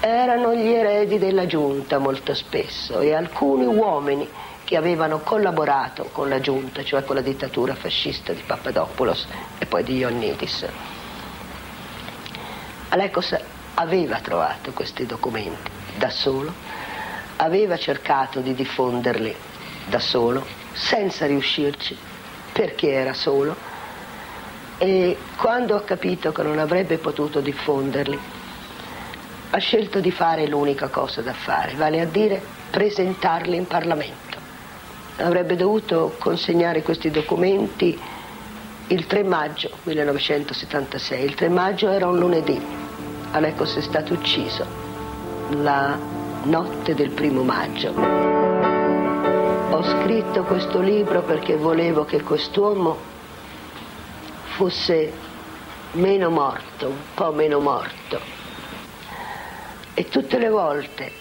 erano 0.00 0.54
gli 0.54 0.68
eredi 0.68 1.18
della 1.18 1.46
giunta 1.46 1.98
molto 1.98 2.34
spesso 2.34 3.00
e 3.00 3.12
alcuni 3.12 3.64
uomini 3.66 4.28
che 4.64 4.76
avevano 4.76 5.20
collaborato 5.20 6.08
con 6.12 6.28
la 6.28 6.40
giunta, 6.40 6.82
cioè 6.82 7.04
con 7.04 7.16
la 7.16 7.20
dittatura 7.20 7.74
fascista 7.74 8.32
di 8.32 8.42
Papadopoulos 8.46 9.26
e 9.58 9.66
poi 9.66 9.82
di 9.82 9.96
Ioannidis. 9.96 10.66
Alekos 12.88 13.36
aveva 13.80 14.20
trovato 14.20 14.72
questi 14.72 15.06
documenti 15.06 15.70
da 15.96 16.10
solo, 16.10 16.52
aveva 17.36 17.78
cercato 17.78 18.40
di 18.40 18.54
diffonderli 18.54 19.34
da 19.86 19.98
solo, 19.98 20.44
senza 20.72 21.26
riuscirci, 21.26 21.96
perché 22.52 22.92
era 22.92 23.14
solo, 23.14 23.56
e 24.76 25.16
quando 25.36 25.76
ha 25.76 25.82
capito 25.82 26.30
che 26.30 26.42
non 26.42 26.58
avrebbe 26.58 26.98
potuto 26.98 27.40
diffonderli, 27.40 28.18
ha 29.52 29.58
scelto 29.58 29.98
di 30.00 30.10
fare 30.10 30.46
l'unica 30.46 30.88
cosa 30.88 31.22
da 31.22 31.32
fare, 31.32 31.74
vale 31.74 32.00
a 32.00 32.04
dire 32.04 32.40
presentarli 32.70 33.56
in 33.56 33.66
Parlamento. 33.66 34.38
Avrebbe 35.16 35.56
dovuto 35.56 36.16
consegnare 36.18 36.82
questi 36.82 37.10
documenti 37.10 37.98
il 38.88 39.06
3 39.06 39.22
maggio 39.24 39.70
1976. 39.84 41.24
Il 41.24 41.34
3 41.34 41.48
maggio 41.48 41.90
era 41.90 42.06
un 42.06 42.18
lunedì. 42.18 42.79
Alecos 43.32 43.76
è 43.76 43.80
stato 43.80 44.14
ucciso 44.14 44.66
la 45.50 45.96
notte 46.42 46.94
del 46.94 47.10
primo 47.10 47.44
maggio. 47.44 47.90
Ho 49.70 49.82
scritto 49.82 50.42
questo 50.42 50.80
libro 50.80 51.22
perché 51.22 51.54
volevo 51.54 52.04
che 52.04 52.22
quest'uomo 52.22 52.98
fosse 54.56 55.12
meno 55.92 56.30
morto, 56.30 56.88
un 56.88 56.96
po' 57.14 57.32
meno 57.32 57.60
morto 57.60 58.20
e 59.94 60.08
tutte 60.08 60.38
le 60.38 60.48
volte 60.48 61.12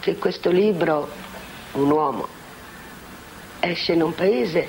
che 0.00 0.16
questo 0.16 0.50
libro, 0.50 1.10
un 1.72 1.90
uomo, 1.90 2.26
esce 3.60 3.92
in 3.92 4.02
un 4.02 4.14
paese, 4.14 4.66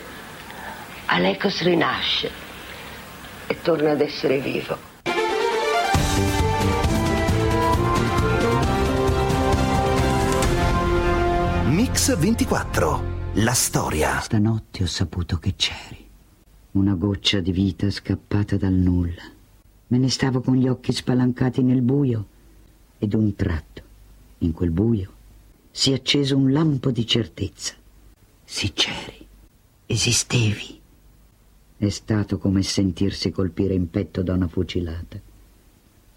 Alecos 1.05 1.61
rinasce 1.61 2.29
e 3.47 3.61
torna 3.61 3.91
ad 3.91 4.01
essere 4.01 4.39
vivo. 4.39 4.90
Mix 12.01 12.17
24, 12.17 13.03
la 13.33 13.53
storia. 13.53 14.19
Stanotte 14.21 14.81
ho 14.81 14.87
saputo 14.87 15.37
che 15.37 15.53
c'eri. 15.55 16.03
Una 16.71 16.95
goccia 16.95 17.41
di 17.41 17.51
vita 17.51 17.91
scappata 17.91 18.57
dal 18.57 18.73
nulla. 18.73 19.21
Me 19.85 19.97
ne 19.99 20.09
stavo 20.09 20.41
con 20.41 20.55
gli 20.55 20.67
occhi 20.67 20.93
spalancati 20.93 21.61
nel 21.61 21.83
buio 21.83 22.25
e 22.97 23.05
d'un 23.05 23.35
tratto, 23.35 23.83
in 24.39 24.51
quel 24.51 24.71
buio, 24.71 25.11
si 25.69 25.91
è 25.91 25.93
acceso 25.93 26.35
un 26.35 26.51
lampo 26.51 26.89
di 26.89 27.05
certezza. 27.05 27.75
Sì 28.43 28.73
c'eri, 28.73 29.23
esistevi. 29.85 30.81
È 31.77 31.89
stato 31.89 32.39
come 32.39 32.63
sentirsi 32.63 33.29
colpire 33.29 33.75
in 33.75 33.91
petto 33.91 34.23
da 34.23 34.33
una 34.33 34.47
fucilata. 34.47 35.19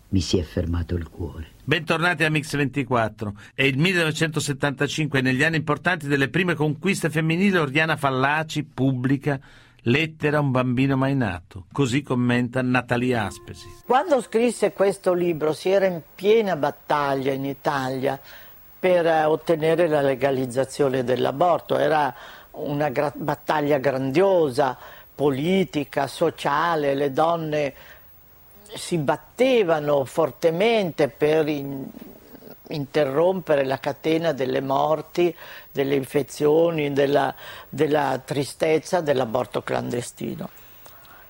Mi 0.08 0.20
si 0.22 0.38
è 0.38 0.42
fermato 0.44 0.94
il 0.94 1.10
cuore. 1.10 1.53
Bentornati 1.66 2.24
a 2.24 2.31
Mix 2.31 2.55
24. 2.55 3.33
È 3.55 3.62
il 3.62 3.79
1975 3.79 5.22
negli 5.22 5.42
anni 5.42 5.57
importanti 5.57 6.07
delle 6.07 6.29
prime 6.29 6.55
conquiste 6.55 7.09
femminili 7.09 7.57
Oriana 7.57 7.96
Fallaci 7.96 8.64
pubblica 8.64 9.40
Lettera 9.85 10.37
a 10.37 10.40
un 10.40 10.50
bambino 10.50 10.94
mai 10.98 11.14
nato, 11.14 11.64
così 11.72 12.03
commenta 12.03 12.61
Natalia 12.61 13.24
Aspesi. 13.24 13.66
Quando 13.87 14.20
scrisse 14.20 14.74
questo 14.74 15.14
libro 15.14 15.55
si 15.55 15.70
era 15.70 15.87
in 15.87 16.03
piena 16.14 16.55
battaglia 16.55 17.33
in 17.33 17.46
Italia 17.46 18.20
per 18.79 19.07
eh, 19.07 19.24
ottenere 19.24 19.88
la 19.88 20.03
legalizzazione 20.03 21.03
dell'aborto, 21.03 21.79
era 21.79 22.14
una 22.53 22.90
gra- 22.90 23.12
battaglia 23.16 23.79
grandiosa, 23.79 24.77
politica, 25.14 26.09
sociale, 26.09 26.94
le 26.94 27.11
donne 27.11 27.74
si 28.76 28.98
battevano 28.98 30.04
fortemente 30.04 31.08
per 31.08 31.48
in- 31.48 31.87
interrompere 32.68 33.64
la 33.64 33.78
catena 33.78 34.32
delle 34.32 34.60
morti, 34.60 35.34
delle 35.70 35.94
infezioni, 35.94 36.92
della, 36.92 37.34
della 37.68 38.20
tristezza 38.24 39.00
dell'aborto 39.00 39.62
clandestino. 39.62 40.48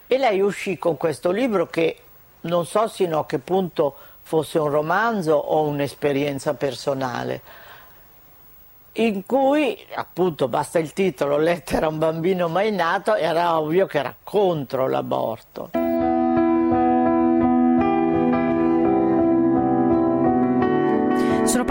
E 0.06 0.18
lei 0.18 0.40
uscì 0.40 0.78
con 0.78 0.96
questo 0.96 1.30
libro 1.30 1.66
che 1.66 1.98
non 2.42 2.66
so 2.66 2.86
sino 2.88 3.20
a 3.20 3.26
che 3.26 3.38
punto 3.38 3.94
fosse 4.22 4.58
un 4.58 4.68
romanzo 4.68 5.34
o 5.34 5.62
un'esperienza 5.62 6.54
personale, 6.54 7.62
in 8.92 9.26
cui 9.26 9.76
appunto 9.94 10.46
basta 10.46 10.78
il 10.78 10.92
titolo 10.92 11.36
Lettera 11.36 11.86
a 11.86 11.88
un 11.88 11.98
bambino 11.98 12.48
mai 12.48 12.70
nato, 12.70 13.14
era 13.14 13.58
ovvio 13.58 13.86
che 13.86 13.98
era 13.98 14.14
contro 14.22 14.88
l'aborto. 14.88 15.83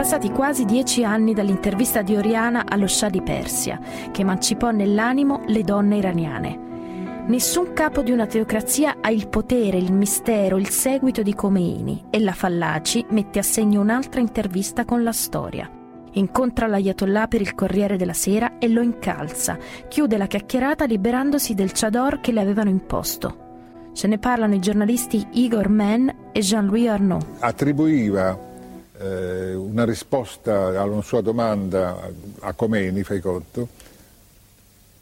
Passati 0.03 0.31
quasi 0.31 0.65
dieci 0.65 1.05
anni 1.05 1.33
dall'intervista 1.33 2.01
di 2.01 2.17
Oriana 2.17 2.65
allo 2.67 2.87
Shah 2.87 3.07
di 3.07 3.21
Persia, 3.21 3.79
che 4.11 4.19
emancipò 4.19 4.69
nell'animo 4.69 5.43
le 5.45 5.63
donne 5.63 5.95
iraniane. 5.95 7.23
Nessun 7.27 7.71
capo 7.71 8.01
di 8.01 8.11
una 8.11 8.25
teocrazia 8.25 8.97
ha 8.99 9.09
il 9.09 9.29
potere, 9.29 9.77
il 9.77 9.93
mistero, 9.93 10.57
il 10.57 10.67
seguito 10.67 11.21
di 11.21 11.33
Khomeini 11.33 12.07
e 12.09 12.19
la 12.19 12.33
Fallaci 12.33 13.05
mette 13.11 13.39
a 13.39 13.43
segno 13.43 13.79
un'altra 13.79 14.19
intervista 14.19 14.83
con 14.83 15.03
la 15.03 15.13
storia. 15.13 15.71
Incontra 16.11 16.67
l'Ayatollah 16.67 17.27
per 17.29 17.39
il 17.39 17.55
Corriere 17.55 17.95
della 17.95 18.11
Sera 18.11 18.57
e 18.59 18.67
lo 18.67 18.81
incalza, 18.81 19.57
chiude 19.87 20.17
la 20.17 20.27
chiacchierata 20.27 20.83
liberandosi 20.83 21.53
del 21.53 21.71
chador 21.71 22.19
che 22.19 22.33
le 22.33 22.41
avevano 22.41 22.69
imposto. 22.69 23.91
Ce 23.93 24.07
ne 24.07 24.17
parlano 24.17 24.53
i 24.53 24.59
giornalisti 24.59 25.25
Igor 25.31 25.69
Mann 25.69 26.09
e 26.33 26.41
Jean-Louis 26.41 26.89
Arnaud. 26.89 27.25
Attribuiva 27.39 28.51
eh, 28.99 29.53
una 29.53 29.85
risposta 29.85 30.79
alla 30.79 31.01
sua 31.01 31.21
domanda 31.21 32.09
a 32.39 32.53
Comeni, 32.53 33.03
fai 33.03 33.19
conto, 33.19 33.67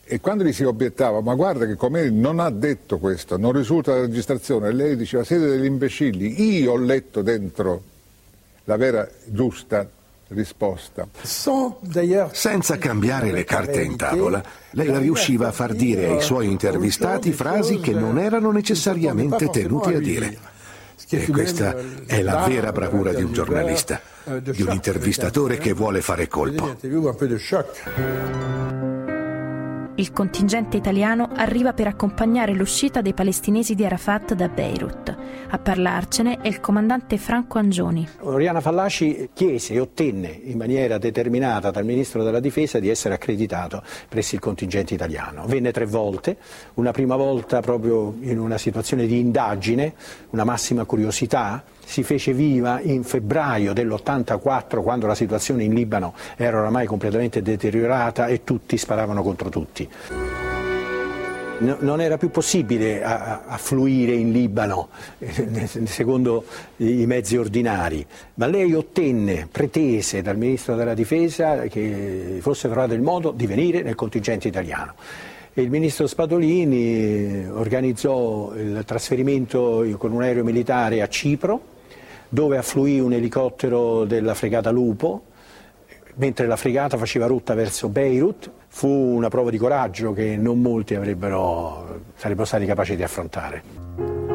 e 0.04 0.20
quando 0.20 0.44
gli 0.44 0.52
si 0.52 0.64
obiettava, 0.64 1.22
ma 1.22 1.36
guarda 1.36 1.66
che 1.66 1.76
Comeni 1.76 2.20
non 2.20 2.40
ha 2.40 2.50
detto 2.50 2.98
questo, 2.98 3.38
non 3.38 3.54
risulta 3.54 3.94
la 3.94 4.02
registrazione, 4.02 4.74
lei 4.74 4.96
diceva 4.98 5.24
siete 5.24 5.48
degli 5.48 5.66
imbecilli, 5.66 6.60
io 6.60 6.74
ho 6.74 6.78
letto 6.78 7.22
dentro 7.22 7.84
la 8.66 8.76
vera 8.76 9.08
giusta 9.26 9.88
risposta. 10.28 11.08
Senza 12.32 12.78
cambiare 12.78 13.32
le 13.32 13.44
carte 13.44 13.82
in 13.82 13.96
tavola, 13.96 14.44
lei 14.72 14.98
riusciva 14.98 15.48
a 15.48 15.52
far 15.52 15.74
dire 15.74 16.08
ai 16.08 16.22
suoi 16.22 16.50
intervistati 16.50 17.32
frasi 17.32 17.80
che 17.80 17.94
non 17.94 18.18
erano 18.18 18.52
necessariamente 18.52 19.50
tenuti 19.50 19.94
a 19.94 20.00
dire. 20.00 20.38
E 21.10 21.28
questa 21.28 21.76
è 22.06 22.22
la 22.22 22.46
vera 22.48 22.72
bravura 22.72 23.14
di 23.14 23.24
un 23.24 23.34
giornalista, 23.34 24.02
di 24.40 24.62
un 24.62 24.72
intervistatore 24.72 25.58
che 25.58 25.74
vuole 25.74 26.02
fare 26.02 26.28
colpo. 26.28 26.76
Il 30.02 30.14
contingente 30.14 30.78
italiano 30.78 31.30
arriva 31.36 31.74
per 31.74 31.86
accompagnare 31.86 32.54
l'uscita 32.54 33.02
dei 33.02 33.14
palestinesi 33.14 33.76
di 33.76 33.86
Arafat 33.86 34.34
da 34.34 34.48
Beirut. 34.48 35.16
A 35.50 35.60
parlarcene 35.60 36.40
è 36.42 36.48
il 36.48 36.60
comandante 36.60 37.20
Franco 37.20 37.60
Angioni. 37.60 38.08
Oriana 38.22 38.62
Fallaci 38.62 39.30
chiese 39.32 39.76
e 39.76 39.80
ottenne 39.80 40.40
in 40.46 40.58
maniera 40.58 40.98
determinata 40.98 41.70
dal 41.70 41.86
ministro 41.86 42.24
della 42.24 42.40
difesa 42.40 42.80
di 42.80 42.90
essere 42.90 43.14
accreditato 43.14 43.84
presso 44.10 44.34
il 44.34 44.42
contingente 44.42 44.96
italiano. 44.96 45.46
Venne 45.46 45.72
tre 45.72 45.86
volte, 45.86 46.38
una 46.76 46.90
prima 46.90 47.16
volta 47.16 47.60
proprio 47.60 48.16
in 48.22 48.40
una 48.40 48.58
situazione 48.58 49.06
di 49.06 49.20
indagine, 49.20 49.94
una 50.32 50.44
massima 50.44 50.84
curiosità, 50.84 51.64
si 51.84 52.04
fece 52.04 52.34
viva 52.34 52.80
in 52.82 53.04
febbraio 53.04 53.74
dell'84 53.74 54.82
quando 54.82 55.08
la 55.08 55.16
situazione 55.16 55.64
in 55.64 55.74
Libano 55.74 56.14
era 56.36 56.60
oramai 56.60 56.86
completamente 56.86 57.42
deteriorata 57.42 58.28
e 58.28 58.44
tutti 58.44 58.78
sparavano 58.78 59.22
contro 59.22 59.50
tutti. 59.50 59.90
No, 61.62 61.78
non 61.82 62.02
era 62.02 62.18
più 62.18 62.32
possibile 62.32 63.04
affluire 63.04 64.14
in 64.14 64.32
Libano 64.32 64.90
eh, 65.20 65.68
secondo 65.86 66.44
i 66.78 67.06
mezzi 67.06 67.38
ordinari, 67.38 68.04
ma 68.36 68.48
lei 68.48 68.74
ottenne, 68.74 69.48
pretese 69.52 70.24
dal 70.24 70.38
Ministro 70.38 70.76
della 70.76 70.96
Difesa 70.96 71.62
che 71.68 72.40
fosse 72.42 72.68
trovato 72.68 72.96
il 72.96 73.02
modo 73.02 73.30
di 73.30 73.46
venire 73.46 73.84
nel 73.84 73.94
contingente 73.94 74.48
italiano. 74.48 74.96
Il 75.56 75.70
ministro 75.70 76.08
Spadolini 76.08 77.46
organizzò 77.46 78.54
il 78.56 78.84
trasferimento 78.86 79.86
con 79.98 80.14
un 80.14 80.22
aereo 80.22 80.46
militare 80.46 81.02
a 81.02 81.10
Cipro, 81.10 81.62
dove 82.30 82.56
affluì 82.56 83.02
un 83.02 83.12
elicottero 83.12 84.06
della 84.06 84.34
fregata 84.34 84.70
Lupo, 84.70 85.24
mentre 86.16 86.48
la 86.48 86.56
fregata 86.56 86.98
faceva 86.98 87.26
rotta 87.26 87.54
verso 87.54 87.90
Beirut. 87.90 88.50
Fu 88.70 88.88
una 88.88 89.28
prova 89.28 89.50
di 89.50 89.58
coraggio 89.58 90.14
che 90.14 90.38
non 90.38 90.62
molti 90.62 90.94
sarebbero 90.94 92.46
stati 92.46 92.66
capaci 92.66 92.96
di 92.96 93.04
affrontare. 93.04 94.31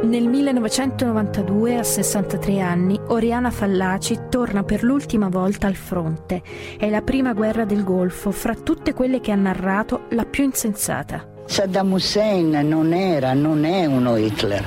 Nel 0.00 0.28
1992, 0.28 1.76
a 1.76 1.82
63 1.82 2.60
anni, 2.60 2.98
Oriana 3.08 3.50
Fallaci 3.50 4.16
torna 4.28 4.62
per 4.62 4.84
l'ultima 4.84 5.28
volta 5.28 5.66
al 5.66 5.74
fronte. 5.74 6.40
È 6.78 6.88
la 6.88 7.02
prima 7.02 7.32
guerra 7.32 7.64
del 7.64 7.82
Golfo, 7.82 8.30
fra 8.30 8.54
tutte 8.54 8.94
quelle 8.94 9.20
che 9.20 9.32
ha 9.32 9.36
narrato, 9.36 10.04
la 10.10 10.24
più 10.24 10.44
insensata. 10.44 11.26
Saddam 11.46 11.92
Hussein 11.92 12.50
non 12.68 12.92
era, 12.92 13.34
non 13.34 13.64
è 13.64 13.86
uno 13.86 14.16
Hitler, 14.16 14.64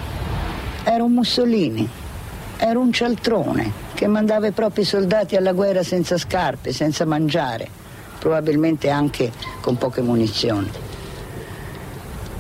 era 0.84 1.02
un 1.02 1.14
Mussolini, 1.14 1.88
era 2.58 2.78
un 2.78 2.92
cialtrone 2.92 3.72
che 3.94 4.08
mandava 4.08 4.48
i 4.48 4.52
propri 4.52 4.84
soldati 4.84 5.38
alla 5.38 5.54
guerra 5.54 5.82
senza 5.82 6.18
scarpe, 6.18 6.74
senza 6.74 7.06
mangiare, 7.06 7.70
probabilmente 8.20 8.90
anche 8.90 9.32
con 9.62 9.78
poche 9.78 10.02
munizioni. 10.02 10.70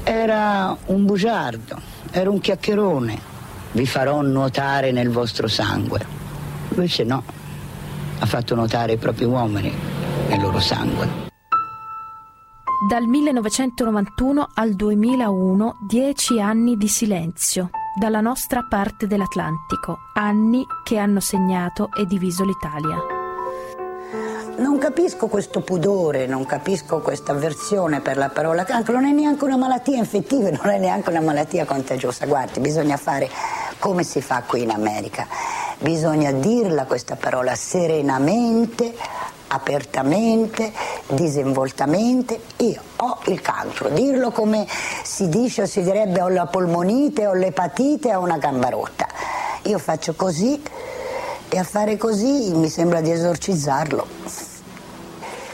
Era 0.03 0.75
un 0.87 1.05
bugiardo, 1.05 1.90
era 2.11 2.29
un 2.29 2.39
chiacchierone, 2.39 3.19
vi 3.71 3.85
farò 3.85 4.21
nuotare 4.21 4.91
nel 4.91 5.09
vostro 5.09 5.47
sangue. 5.47 6.05
Invece 6.69 7.03
no, 7.03 7.23
ha 8.19 8.25
fatto 8.25 8.53
nuotare 8.55 8.93
i 8.93 8.97
propri 8.97 9.25
uomini 9.25 9.73
nel 10.27 10.39
loro 10.39 10.59
sangue. 10.59 11.29
Dal 12.89 13.05
1991 13.05 14.49
al 14.55 14.73
2001, 14.73 15.77
dieci 15.87 16.41
anni 16.41 16.75
di 16.77 16.87
silenzio, 16.87 17.69
dalla 17.97 18.21
nostra 18.21 18.65
parte 18.67 19.07
dell'Atlantico, 19.07 19.99
anni 20.13 20.65
che 20.83 20.97
hanno 20.97 21.19
segnato 21.19 21.89
e 21.93 22.05
diviso 22.05 22.43
l'Italia. 22.43 23.20
Non 24.61 24.77
capisco 24.77 25.25
questo 25.25 25.61
pudore, 25.61 26.27
non 26.27 26.45
capisco 26.45 26.99
questa 26.99 27.31
avversione 27.31 27.99
per 27.99 28.15
la 28.15 28.29
parola 28.29 28.63
cancro, 28.63 28.93
non 28.93 29.05
è 29.05 29.11
neanche 29.11 29.43
una 29.43 29.57
malattia 29.57 29.97
infettiva, 29.97 30.51
non 30.53 30.69
è 30.69 30.77
neanche 30.77 31.09
una 31.09 31.19
malattia 31.19 31.65
contagiosa. 31.65 32.27
Guardi, 32.27 32.59
bisogna 32.59 32.95
fare 32.95 33.27
come 33.79 34.03
si 34.03 34.21
fa 34.21 34.43
qui 34.45 34.61
in 34.61 34.69
America, 34.69 35.25
bisogna 35.79 36.31
dirla 36.31 36.85
questa 36.85 37.15
parola 37.15 37.55
serenamente, 37.55 38.93
apertamente, 39.47 40.71
disinvoltamente, 41.07 42.39
io 42.57 42.81
ho 42.97 43.17
il 43.25 43.41
cancro, 43.41 43.89
dirlo 43.89 44.29
come 44.29 44.67
si 45.01 45.27
dice 45.27 45.63
o 45.63 45.65
si 45.65 45.81
direbbe 45.81 46.21
ho 46.21 46.29
la 46.29 46.45
polmonite, 46.45 47.25
ho 47.25 47.33
l'epatite, 47.33 48.13
ho 48.13 48.21
una 48.21 48.37
gamba 48.37 48.69
rotta. 48.69 49.07
Io 49.63 49.79
faccio 49.79 50.13
così 50.13 50.61
e 51.49 51.57
a 51.57 51.63
fare 51.63 51.97
così 51.97 52.51
mi 52.53 52.69
sembra 52.69 53.01
di 53.01 53.09
esorcizzarlo. 53.09 54.50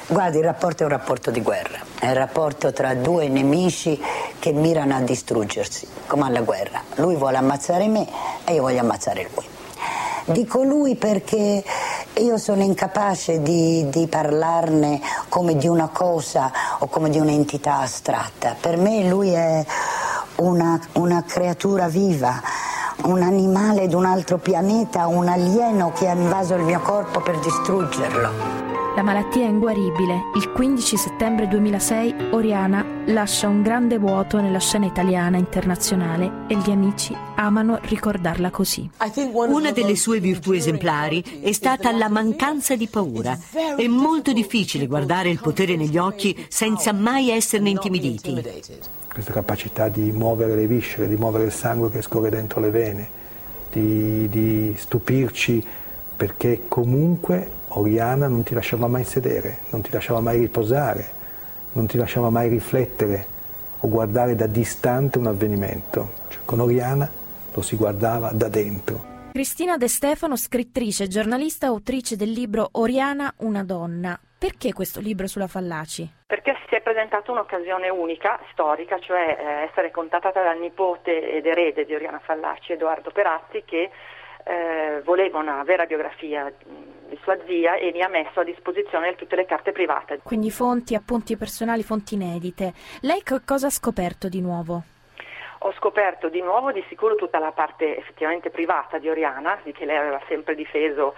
Guardi, 0.10 0.38
il 0.38 0.46
rapporto 0.46 0.84
è 0.84 0.86
un 0.86 0.91
rapporto 0.93 1.32
di 1.32 1.41
guerra, 1.41 1.80
è 2.00 2.06
il 2.06 2.15
rapporto 2.15 2.72
tra 2.72 2.93
due 2.93 3.28
nemici 3.28 4.02
che 4.39 4.54
mirano 4.54 4.96
a 4.96 5.02
distruggersi, 5.02 5.86
come 6.08 6.28
alla 6.28 6.39
guerra. 6.39 6.82
Lui 6.96 7.17
vuole 7.17 7.36
ammazzare 7.36 7.89
me 7.89 8.08
e 8.46 8.54
io 8.54 8.62
voglio 8.62 8.80
ammazzare 8.80 9.30
lui. 9.36 9.43
Dico 10.24 10.63
lui 10.63 10.96
perché 10.96 11.62
io 12.13 12.38
sono 12.38 12.63
incapace 12.63 13.41
di, 13.41 13.89
di, 13.89 14.08
parlarne 14.08 15.02
come 15.28 15.58
di 15.58 15.67
una 15.67 15.89
cosa 15.89 16.54
o 16.80 16.88
come 16.88 17.10
di 17.10 17.20
un'entità 17.20 17.80
astratta. 17.80 18.56
Per 18.58 18.78
me 18.78 19.10
lui 19.10 19.32
è 19.34 19.65
una, 20.36 20.80
una 20.93 21.26
creatura 21.28 21.89
viva, 21.89 22.41
un 23.04 23.22
animale 23.22 23.88
di 23.88 23.96
un 23.96 24.06
altro 24.06 24.38
pianeta, 24.38 25.08
un 25.08 25.28
alieno 25.28 25.91
che 25.91 26.08
ha 26.08 26.13
invaso 26.13 26.56
il 26.56 26.63
mio 26.63 26.80
corpo 26.80 27.20
per 27.20 27.38
distruggerlo. 27.39 28.77
La 28.98 29.04
malattia 29.04 29.44
è 29.44 29.48
inguaribile. 29.48 30.32
Il 30.34 30.52
15 30.52 30.98
settembre 30.98 31.48
2006 31.48 32.32
Oriana 32.32 32.84
lascia 33.06 33.48
un 33.48 33.62
grande 33.62 34.00
vuoto 34.00 34.42
nella 34.42 34.58
scena 34.58 34.88
italiana 34.88 35.38
internazionale 35.38 36.48
e 36.48 36.58
gli 36.58 36.72
amici 36.72 37.16
amano 37.36 37.78
ricordarla 37.84 38.50
così. 38.50 38.90
Una 39.34 39.72
delle 39.72 39.96
sue 39.96 40.20
virtù 40.20 40.54
esemplari 40.54 41.24
è 41.44 41.52
stata 41.52 41.92
la 41.92 42.10
mancanza 42.10 42.76
di 42.76 42.88
paura. 42.88 43.38
È 43.78 43.86
molto 43.86 44.34
difficile 44.34 44.88
guardare 44.88 45.30
il 45.30 45.40
potere 45.40 45.76
negli 45.76 46.00
occhi 46.00 46.48
senza 46.50 46.92
mai 46.92 47.30
esserne 47.30 47.70
intimiditi. 47.70 48.44
Questa 49.14 49.32
capacità 49.32 49.90
di 49.90 50.12
muovere 50.12 50.56
le 50.56 50.66
viscere, 50.66 51.08
di 51.08 51.18
muovere 51.18 51.44
il 51.44 51.52
sangue 51.52 51.92
che 51.92 52.02
scorre 52.02 52.32
dentro 52.32 52.60
le 52.60 52.72
vene, 52.72 53.10
di, 53.72 54.28
di 54.28 54.74
stupirci 54.76 55.64
perché 56.17 56.63
comunque 56.67 57.49
Oriana 57.69 58.27
non 58.27 58.41
ti 58.41 58.56
lasciava 58.56 58.88
mai 58.88 59.03
sedere, 59.03 59.60
non 59.69 59.82
ti 59.82 59.91
lasciava 59.91 60.19
mai 60.19 60.39
riposare, 60.39 61.08
non 61.73 61.86
ti 61.86 61.97
lasciava 61.97 62.32
mai 62.32 62.49
riflettere 62.49 63.36
o 63.80 63.88
guardare 63.88 64.34
da 64.36 64.47
distante 64.47 65.19
un 65.19 65.27
avvenimento. 65.27 66.13
Cioè, 66.27 66.41
con 66.43 66.60
Oriana 66.60 67.08
lo 67.53 67.62
si 67.62 67.75
guardava 67.75 68.32
da 68.32 68.49
dentro. 68.49 69.15
Cristina 69.32 69.77
De 69.77 69.88
Stefano, 69.88 70.36
scrittrice, 70.36 71.08
giornalista, 71.08 71.67
autrice 71.67 72.15
del 72.15 72.32
libro 72.32 72.69
Oriana, 72.71 73.32
una 73.38 73.63
donna. 73.63 74.19
Perché 74.39 74.73
questo 74.73 74.99
libro 74.99 75.27
sulla 75.27 75.47
Fallaci? 75.47 76.10
Perché 76.25 76.56
si 76.67 76.75
è 76.75 76.82
presentata 76.82 77.32
un'occasione 77.32 77.89
unica, 77.89 78.39
storica, 78.51 78.99
cioè 78.99 79.38
eh, 79.39 79.69
essere 79.69 79.91
contattata 79.91 80.41
dal 80.41 80.60
nipote 80.60 81.38
ed 81.38 81.45
erede 81.45 81.86
di 81.86 81.93
Oriana 81.93 82.19
Fallaci, 82.19 82.73
Edoardo 82.73 83.12
Perazzi, 83.12 83.63
che 83.65 83.89
eh, 84.48 85.02
voleva 85.04 85.40
una 85.40 85.64
vera 85.64 85.86
biografia 85.86 86.52
di 87.10 87.18
sua 87.22 87.38
zia 87.46 87.76
e 87.76 87.92
mi 87.92 88.02
ha 88.02 88.08
messo 88.08 88.40
a 88.40 88.44
disposizione 88.44 89.16
tutte 89.16 89.36
le 89.36 89.46
carte 89.46 89.72
private. 89.72 90.20
Quindi 90.24 90.50
fonti, 90.52 90.96
appunti 90.96 91.36
personali, 91.36 91.84
fonti 91.84 92.16
inedite. 92.16 92.74
Lei 93.02 93.22
che 93.24 93.42
cosa 93.46 93.68
ha 93.68 93.72
scoperto 93.72 94.30
di 94.30 94.42
nuovo? 94.42 94.84
Ho 95.60 95.74
scoperto 95.74 96.30
di 96.30 96.42
nuovo 96.42 96.72
di 96.72 96.84
sicuro 96.88 97.16
tutta 97.16 97.40
la 97.40 97.52
parte 97.52 97.98
effettivamente 97.98 98.50
privata 98.50 99.00
di 99.00 99.10
Oriana, 99.10 99.60
di 99.64 99.72
che 99.72 99.86
lei 99.86 99.98
aveva 99.98 100.22
sempre 100.28 100.56
difeso, 100.56 101.16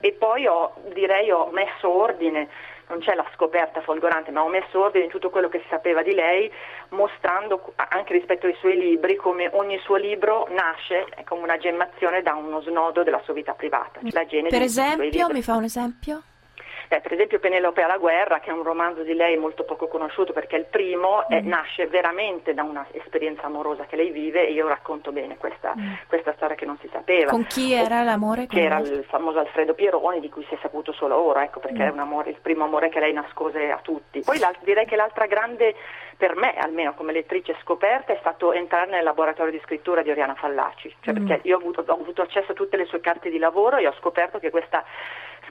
e 0.00 0.12
poi 0.12 0.46
ho, 0.46 0.74
direi, 0.92 1.30
ho 1.30 1.50
messo 1.52 1.88
ordine 1.88 2.48
non 2.92 3.00
c'è 3.00 3.14
la 3.14 3.26
scoperta 3.34 3.80
folgorante, 3.80 4.30
ma 4.30 4.42
ho 4.42 4.48
messo 4.48 4.78
ordine 4.78 5.04
in 5.04 5.10
tutto 5.10 5.30
quello 5.30 5.48
che 5.48 5.60
si 5.60 5.66
sapeva 5.70 6.02
di 6.02 6.12
lei, 6.12 6.52
mostrando 6.90 7.72
anche 7.76 8.12
rispetto 8.12 8.46
ai 8.46 8.54
suoi 8.60 8.76
libri 8.76 9.16
come 9.16 9.48
ogni 9.52 9.78
suo 9.78 9.96
libro 9.96 10.46
nasce 10.50 11.06
come 11.24 11.42
una 11.42 11.56
gemmazione 11.56 12.20
da 12.20 12.34
uno 12.34 12.60
snodo 12.60 13.02
della 13.02 13.20
sua 13.24 13.32
vita 13.32 13.54
privata. 13.54 14.00
per 14.50 14.62
esempio, 14.62 15.28
mi 15.30 15.42
fa 15.42 15.56
un 15.56 15.64
esempio? 15.64 16.22
Eh, 16.92 17.00
per 17.00 17.14
esempio 17.14 17.38
Penelope 17.38 17.80
alla 17.80 17.96
guerra, 17.96 18.40
che 18.40 18.50
è 18.50 18.52
un 18.52 18.62
romanzo 18.62 19.02
di 19.02 19.14
lei 19.14 19.38
molto 19.38 19.64
poco 19.64 19.88
conosciuto 19.88 20.34
perché 20.34 20.56
è 20.56 20.58
il 20.58 20.66
primo, 20.66 21.24
mm. 21.24 21.32
eh, 21.32 21.40
nasce 21.40 21.86
veramente 21.86 22.52
da 22.52 22.64
un'esperienza 22.64 23.44
amorosa 23.44 23.86
che 23.86 23.96
lei 23.96 24.10
vive 24.10 24.46
e 24.46 24.52
io 24.52 24.68
racconto 24.68 25.10
bene 25.10 25.38
questa, 25.38 25.72
mm. 25.74 25.92
questa 26.06 26.34
storia 26.34 26.54
che 26.54 26.66
non 26.66 26.76
si 26.82 26.90
sapeva. 26.92 27.30
Con 27.30 27.46
chi 27.46 27.72
era 27.72 28.02
l'amore? 28.02 28.46
Che 28.46 28.60
era 28.60 28.78
il 28.80 29.06
famoso 29.08 29.38
Alfredo 29.38 29.72
Pieroni, 29.72 30.20
di 30.20 30.28
cui 30.28 30.44
si 30.48 30.54
è 30.54 30.58
saputo 30.60 30.92
solo 30.92 31.16
ora, 31.16 31.42
ecco, 31.44 31.60
perché 31.60 31.82
mm. 31.82 31.96
è 31.96 31.98
amore, 31.98 32.28
il 32.28 32.40
primo 32.42 32.64
amore 32.64 32.90
che 32.90 33.00
lei 33.00 33.14
nascose 33.14 33.70
a 33.70 33.78
tutti. 33.82 34.20
Poi 34.20 34.38
direi 34.60 34.84
che 34.84 34.96
l'altra 34.96 35.24
grande, 35.24 35.74
per 36.18 36.36
me 36.36 36.52
almeno 36.58 36.92
come 36.92 37.12
lettrice 37.12 37.56
scoperta, 37.62 38.12
è 38.12 38.18
stato 38.20 38.52
entrare 38.52 38.90
nel 38.90 39.02
laboratorio 39.02 39.50
di 39.50 39.62
scrittura 39.64 40.02
di 40.02 40.10
Oriana 40.10 40.34
Fallaci, 40.34 40.94
cioè 41.00 41.18
mm. 41.18 41.26
perché 41.26 41.48
io 41.48 41.56
ho 41.56 41.58
avuto, 41.58 41.82
ho 41.86 41.94
avuto 41.94 42.20
accesso 42.20 42.52
a 42.52 42.54
tutte 42.54 42.76
le 42.76 42.84
sue 42.84 43.00
carte 43.00 43.30
di 43.30 43.38
lavoro 43.38 43.78
e 43.78 43.86
ho 43.86 43.94
scoperto 43.94 44.38
che 44.38 44.50
questa 44.50 44.84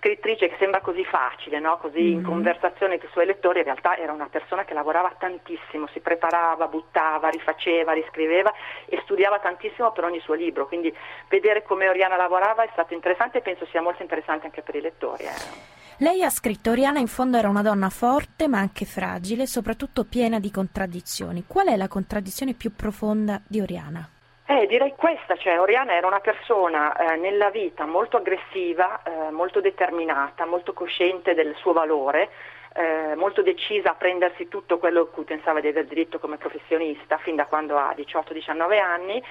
scrittrice 0.02 0.49
che 0.49 0.56
sembra 0.58 0.82
così 0.82 1.06
facile, 1.06 1.60
no? 1.60 1.78
così 1.78 2.02
mm-hmm. 2.02 2.14
in 2.14 2.24
conversazione 2.24 2.97
con 2.97 3.08
i 3.08 3.12
suoi 3.12 3.28
lettori, 3.28 3.60
in 3.60 3.66
realtà 3.66 3.95
era 3.95 4.12
una 4.12 4.28
persona 4.30 4.66
che 4.66 4.74
lavorava 4.74 5.14
tantissimo, 5.16 5.88
si 5.93 5.99
preparava, 5.99 6.68
buttava, 6.68 7.30
rifaceva, 7.30 7.93
riscriveva 7.93 8.52
e 8.88 8.99
studiava 9.04 9.38
tantissimo 9.38 9.91
per 9.91 10.06
ogni 10.06 10.20
suo 10.20 10.34
libro, 10.34 10.68
quindi 10.68 10.91
vedere 11.30 11.62
come 11.62 11.88
Oriana 11.88 12.18
lavorava 12.18 12.64
è 12.64 12.70
stato 12.72 12.95
interessante 12.95 13.38
e 13.38 13.41
penso 13.41 13.68
sia 13.68 13.82
molto 13.82 14.02
interessante 14.02 14.47
anche 14.47 14.64
per 14.64 14.74
i 14.74 14.82
lettori. 14.82 15.24
Eh. 15.24 15.80
Lei 15.97 16.24
ha 16.24 16.32
scritto 16.32 16.72
Oriana 16.72 16.97
in 16.97 17.06
fondo 17.06 17.38
era 17.38 17.47
una 17.47 17.62
donna 17.62 17.89
forte 17.89 18.47
ma 18.47 18.58
anche 18.58 18.86
fragile, 18.86 19.45
soprattutto 19.45 20.04
piena 20.04 20.39
di 20.39 20.49
contraddizioni. 20.49 21.43
Qual 21.45 21.68
è 21.68 21.76
la 21.76 21.88
contraddizione 21.88 22.54
più 22.54 22.74
profonda 22.76 23.39
di 23.45 23.62
Oriana? 23.62 24.10
Eh, 24.52 24.68
direi 24.68 24.95
questa, 24.97 25.38
cioè 25.38 25.62
Oriana 25.62 25.93
era 25.93 26.08
una 26.08 26.20
persona 26.20 26.93
eh, 26.93 27.16
nella 27.16 27.49
vita 27.49 27.86
molto 27.86 28.18
aggressiva, 28.18 29.02
eh, 29.02 29.32
molto 29.32 29.62
determinata, 29.62 30.45
molto 30.45 30.74
cosciente 30.74 31.34
del 31.34 31.56
suo 31.56 31.72
valore, 31.72 32.30
eh, 32.74 33.16
molto 33.16 33.41
decisa 33.41 33.91
a 33.91 33.95
prendersi 33.95 34.49
tutto 34.49 34.78
quello 34.78 35.08
cui 35.08 35.24
pensava 35.24 35.62
di 35.62 35.70
aver 35.70 35.86
diritto 35.86 36.20
come 36.20 36.36
professionista 36.36 37.18
fin 37.20 37.38
da 37.38 37.45
quando 37.45 37.78
ha 37.78 37.93
18-19 37.95 38.78
anni, 38.78 39.24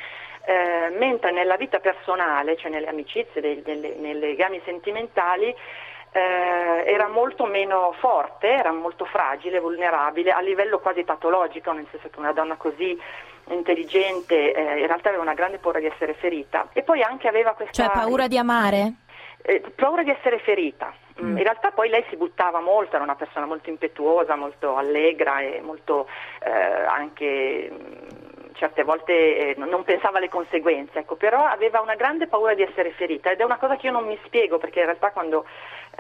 eh, 0.47 0.89
mentre 0.97 1.33
nella 1.33 1.57
vita 1.57 1.81
personale, 1.81 2.57
cioè 2.57 2.71
nelle 2.71 2.89
amicizie, 2.89 3.43
nei 3.43 4.19
legami 4.19 4.63
sentimentali, 4.65 5.55
eh, 6.13 6.85
era 6.87 7.09
molto 7.09 7.45
meno 7.47 7.95
forte, 7.99 8.49
era 8.49 8.73
molto 8.73 9.05
fragile, 9.05 9.61
vulnerabile, 9.61 10.33
a 10.33 10.41
livello 10.41 10.79
quasi 10.81 11.05
patologico, 11.05 11.73
nel 11.73 11.87
senso 11.91 12.09
che 12.09 12.19
una 12.19 12.33
donna 12.33 12.57
così 12.57 12.99
intelligente 13.49 14.53
eh, 14.53 14.81
in 14.81 14.87
realtà 14.87 15.09
aveva 15.09 15.23
una 15.23 15.35
grande 15.35 15.59
paura 15.59 15.79
di 15.81 15.87
essere 15.87 16.15
ferita 16.15 16.69
e 16.73 16.83
poi 16.83 17.03
anche 17.03 17.29
aveva 17.29 17.53
questa... 17.53 17.73
Cioè 17.73 17.91
paura 17.93 18.29
di 18.29 18.39
amare? 18.39 18.95
Eh, 19.43 19.61
paura 19.75 20.03
di 20.03 20.11
essere 20.11 20.39
ferita. 20.39 20.93
Mm. 21.23 21.37
In 21.37 21.43
realtà 21.43 21.71
poi 21.71 21.89
lei 21.89 22.05
si 22.09 22.17
buttava 22.17 22.61
molto, 22.61 22.95
era 22.95 23.05
una 23.05 23.15
persona 23.15 23.47
molto 23.47 23.71
impetuosa, 23.71 24.37
molto 24.37 24.77
allegra 24.77 25.41
e 25.41 25.61
molto 25.63 26.07
eh, 26.43 26.51
anche 26.51 27.71
certe 28.61 28.85
volte 28.85 29.13
eh, 29.13 29.55
non 29.57 29.85
pensava 29.85 30.19
alle 30.19 30.29
conseguenze, 30.29 30.99
ecco, 30.99 31.17
però 31.17 31.43
aveva 31.45 31.81
una 31.81 31.95
grande 31.95 32.27
paura 32.27 32.53
di 32.53 32.63
essere 32.63 32.91
ferita 32.91 33.31
ed 33.31 33.41
è 33.41 33.45
una 33.45 33.57
cosa 33.57 33.77
che 33.77 33.87
io 33.87 33.93
non 33.93 34.05
mi 34.05 34.19
spiego 34.25 34.59
perché 34.59 34.81
in 34.81 34.85
realtà 34.85 35.13
quando 35.13 35.47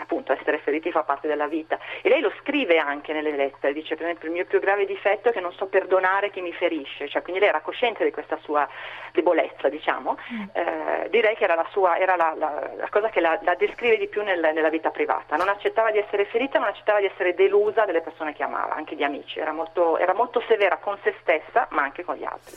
appunto 0.00 0.32
essere 0.32 0.58
feriti 0.58 0.90
fa 0.90 1.02
parte 1.02 1.28
della 1.28 1.46
vita 1.46 1.78
e 2.02 2.08
lei 2.08 2.20
lo 2.20 2.32
scrive 2.40 2.78
anche 2.78 3.12
nelle 3.12 3.34
lettere, 3.36 3.72
dice 3.72 3.94
per 3.94 4.06
esempio 4.06 4.28
il 4.28 4.34
mio 4.34 4.44
più 4.46 4.60
grave 4.60 4.86
difetto 4.86 5.28
è 5.28 5.32
che 5.32 5.40
non 5.40 5.52
so 5.52 5.66
perdonare 5.66 6.30
chi 6.30 6.40
mi 6.40 6.52
ferisce, 6.52 7.08
cioè, 7.08 7.22
quindi 7.22 7.40
lei 7.40 7.50
era 7.50 7.60
cosciente 7.60 8.04
di 8.04 8.10
questa 8.10 8.38
sua 8.42 8.68
debolezza 9.12 9.68
diciamo, 9.68 10.16
mm. 10.32 10.42
eh, 10.52 11.08
direi 11.10 11.36
che 11.36 11.44
era, 11.44 11.54
la, 11.54 11.66
sua, 11.70 11.98
era 11.98 12.16
la, 12.16 12.34
la, 12.36 12.70
la 12.76 12.88
cosa 12.88 13.08
che 13.08 13.20
la, 13.20 13.38
descrive 13.58 13.96
di 13.96 14.08
più 14.08 14.22
nel, 14.22 14.40
nella 14.40 14.70
vita 14.70 14.90
privata, 14.90 15.36
non 15.36 15.48
accettava 15.48 15.90
di 15.90 15.98
essere 15.98 16.24
ferita, 16.26 16.58
non 16.58 16.68
accettava 16.68 17.00
di 17.00 17.06
essere 17.06 17.34
delusa 17.34 17.84
delle 17.84 18.00
persone 18.00 18.32
che 18.32 18.42
amava, 18.42 18.74
anche 18.74 18.96
di 18.96 19.04
amici, 19.04 19.38
era 19.38 19.52
molto, 19.52 19.98
era 19.98 20.14
molto 20.14 20.42
severa 20.46 20.78
con 20.78 20.98
se 21.02 21.14
stessa 21.20 21.68
ma 21.70 21.82
anche 21.82 22.04
con 22.04 22.16
gli 22.16 22.24
altri. 22.24 22.56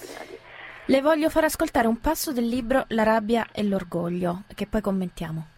Le 0.86 1.02
voglio 1.02 1.30
far 1.30 1.46
ascoltare 1.46 1.88
un 1.88 2.00
passo 2.02 2.34
del 2.34 2.46
libro 2.46 2.84
La 2.90 3.04
rabbia 3.04 3.48
e 3.54 3.64
l'orgoglio, 3.64 4.44
che 4.54 4.68
poi 4.68 4.82
commentiamo. 4.82 5.53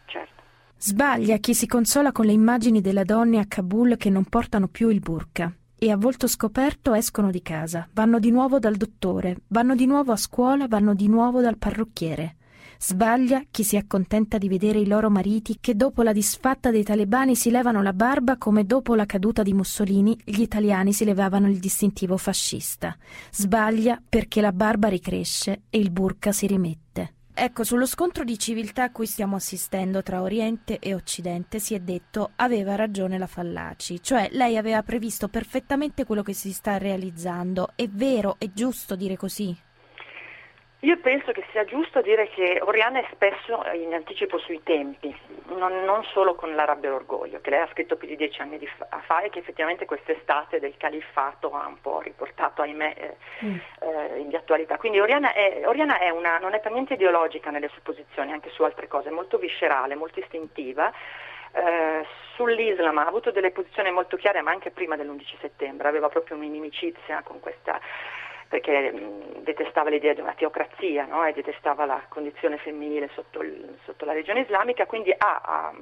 Sbaglia 0.78 1.38
chi 1.38 1.54
si 1.54 1.68
consola 1.68 2.12
con 2.12 2.26
le 2.26 2.34
immagini 2.34 2.82
delle 2.82 3.06
donne 3.06 3.40
a 3.40 3.46
Kabul 3.48 3.98
che 3.98 4.10
non 4.10 4.26
portano 4.26 4.68
più 4.68 4.90
il 4.90 5.00
burka 5.00 5.52
e 5.78 5.92
a 5.92 5.98
volto 5.98 6.28
scoperto 6.28 6.94
escono 6.94 7.32
di 7.32 7.42
casa, 7.42 7.88
vanno 7.94 8.20
di 8.20 8.32
nuovo 8.32 8.60
dal 8.60 8.76
dottore, 8.76 9.38
vanno 9.48 9.76
di 9.76 9.86
nuovo 9.86 10.12
a 10.12 10.18
scuola, 10.18 10.68
vanno 10.68 10.94
di 10.94 11.08
nuovo 11.08 11.42
dal 11.42 11.58
parrucchiere. 11.58 12.38
Sbaglia 12.80 13.44
chi 13.50 13.64
si 13.64 13.78
accontenta 13.78 14.38
di 14.38 14.48
vedere 14.48 14.80
i 14.80 14.88
loro 14.88 15.10
mariti 15.10 15.58
che 15.62 15.76
dopo 15.76 16.02
la 16.02 16.12
disfatta 16.12 16.72
dei 16.72 16.84
talebani 16.84 17.36
si 17.36 17.50
levano 17.50 17.82
la 17.82 17.94
barba 17.94 18.38
come 18.38 18.66
dopo 18.66 18.96
la 18.96 19.06
caduta 19.06 19.44
di 19.44 19.54
Mussolini 19.54 20.18
gli 20.24 20.42
italiani 20.42 20.92
si 20.92 21.06
levavano 21.06 21.50
il 21.50 21.58
distintivo 21.58 22.18
fascista. 22.18 22.96
Sbaglia 23.32 24.02
perché 24.08 24.42
la 24.42 24.52
barba 24.52 24.88
ricresce 24.88 25.64
e 25.70 25.78
il 25.80 25.90
burka 25.90 26.32
si 26.32 26.48
rimette. 26.48 27.15
Ecco, 27.38 27.66
sullo 27.66 27.86
scontro 27.86 28.24
di 28.24 28.40
civiltà 28.40 28.84
a 28.84 28.92
cui 28.92 29.06
stiamo 29.06 29.36
assistendo 29.36 30.02
tra 30.02 30.22
Oriente 30.22 30.80
e 30.80 30.94
Occidente 30.94 31.60
si 31.60 31.74
è 31.74 31.82
detto 31.82 32.32
aveva 32.38 32.76
ragione 32.76 33.18
la 33.18 33.28
Fallaci, 33.28 34.02
cioè 34.02 34.30
lei 34.32 34.56
aveva 34.56 34.82
previsto 34.84 35.28
perfettamente 35.28 36.06
quello 36.06 36.24
che 36.24 36.32
si 36.32 36.54
sta 36.54 36.78
realizzando. 36.78 37.74
È 37.76 37.90
vero, 37.90 38.38
è 38.38 38.50
giusto 38.54 38.96
dire 38.96 39.18
così? 39.18 39.65
Io 40.80 41.00
penso 41.00 41.32
che 41.32 41.44
sia 41.52 41.66
giusto 41.66 42.02
dire 42.02 42.28
che 42.30 42.60
Oriana 42.62 43.00
è 43.00 43.08
spesso 43.12 43.64
in 43.74 43.94
anticipo 43.94 44.38
sui 44.38 44.62
tempi, 44.62 45.16
non, 45.56 45.84
non 45.84 46.04
solo 46.04 46.36
con 46.36 46.54
la 46.54 46.66
rabbia 46.66 46.90
e 46.90 46.92
l'orgoglio, 46.92 47.40
che 47.42 47.50
lei 47.50 47.62
ha 47.62 47.70
scritto 47.72 47.96
più 47.96 48.08
di 48.08 48.16
dieci 48.16 48.42
anni 48.42 48.60
fa 49.06 49.22
e 49.22 49.30
che 49.30 49.40
effettivamente 49.40 49.86
quest'estate 49.86 50.60
del 50.60 50.76
califfato 50.78 51.54
ha 51.54 51.66
un 51.66 51.80
po' 51.82 52.02
riportato, 52.02 52.62
ahimè, 52.62 52.94
eh, 52.98 53.16
mm. 53.46 53.58
eh, 53.80 54.20
in 54.20 54.30
di 54.30 54.36
attualità. 54.36 54.78
Quindi 54.78 55.00
Oriana, 55.00 55.34
è, 55.34 55.64
Oriana 55.66 55.98
è 55.98 56.10
una, 56.10 56.38
non 56.38 56.54
è 56.54 56.60
per 56.60 56.72
niente 56.72 56.94
ideologica 56.94 57.50
nelle 57.50 57.70
sue 57.70 57.82
posizioni, 57.82 58.32
anche 58.32 58.50
su 58.52 58.62
altre 58.64 58.88
cose, 58.88 59.10
è 59.10 59.12
molto 59.12 59.38
viscerale, 59.38 59.96
molto 59.96 60.20
istintiva. 60.20 60.92
Eh, 61.52 62.06
sull'Islam 62.36 62.98
ha 62.98 63.06
avuto 63.06 63.32
delle 63.32 63.52
posizioni 63.52 63.90
molto 63.92 64.18
chiare, 64.18 64.42
ma 64.42 64.52
anche 64.52 64.72
prima 64.72 64.96
dell'11 64.98 65.40
settembre, 65.40 65.88
aveva 65.88 66.10
proprio 66.10 66.36
un'inimicizia 66.36 67.22
con 67.24 67.40
questa 67.40 67.80
perché 68.48 68.92
mh, 68.92 69.44
detestava 69.44 69.90
l'idea 69.90 70.14
di 70.14 70.22
una 70.22 70.34
teocrazia 70.34 71.06
no? 71.06 71.26
e 71.26 71.34
detestava 71.34 71.86
la 71.86 72.02
condizione 72.08 72.58
femminile 72.58 73.10
sotto, 73.14 73.42
il, 73.42 73.78
sotto 73.84 74.06
la 74.06 74.14
regione 74.14 74.42
islamica, 74.42 74.86
quindi 74.86 75.12
ha, 75.12 75.42
ha, 75.44 75.74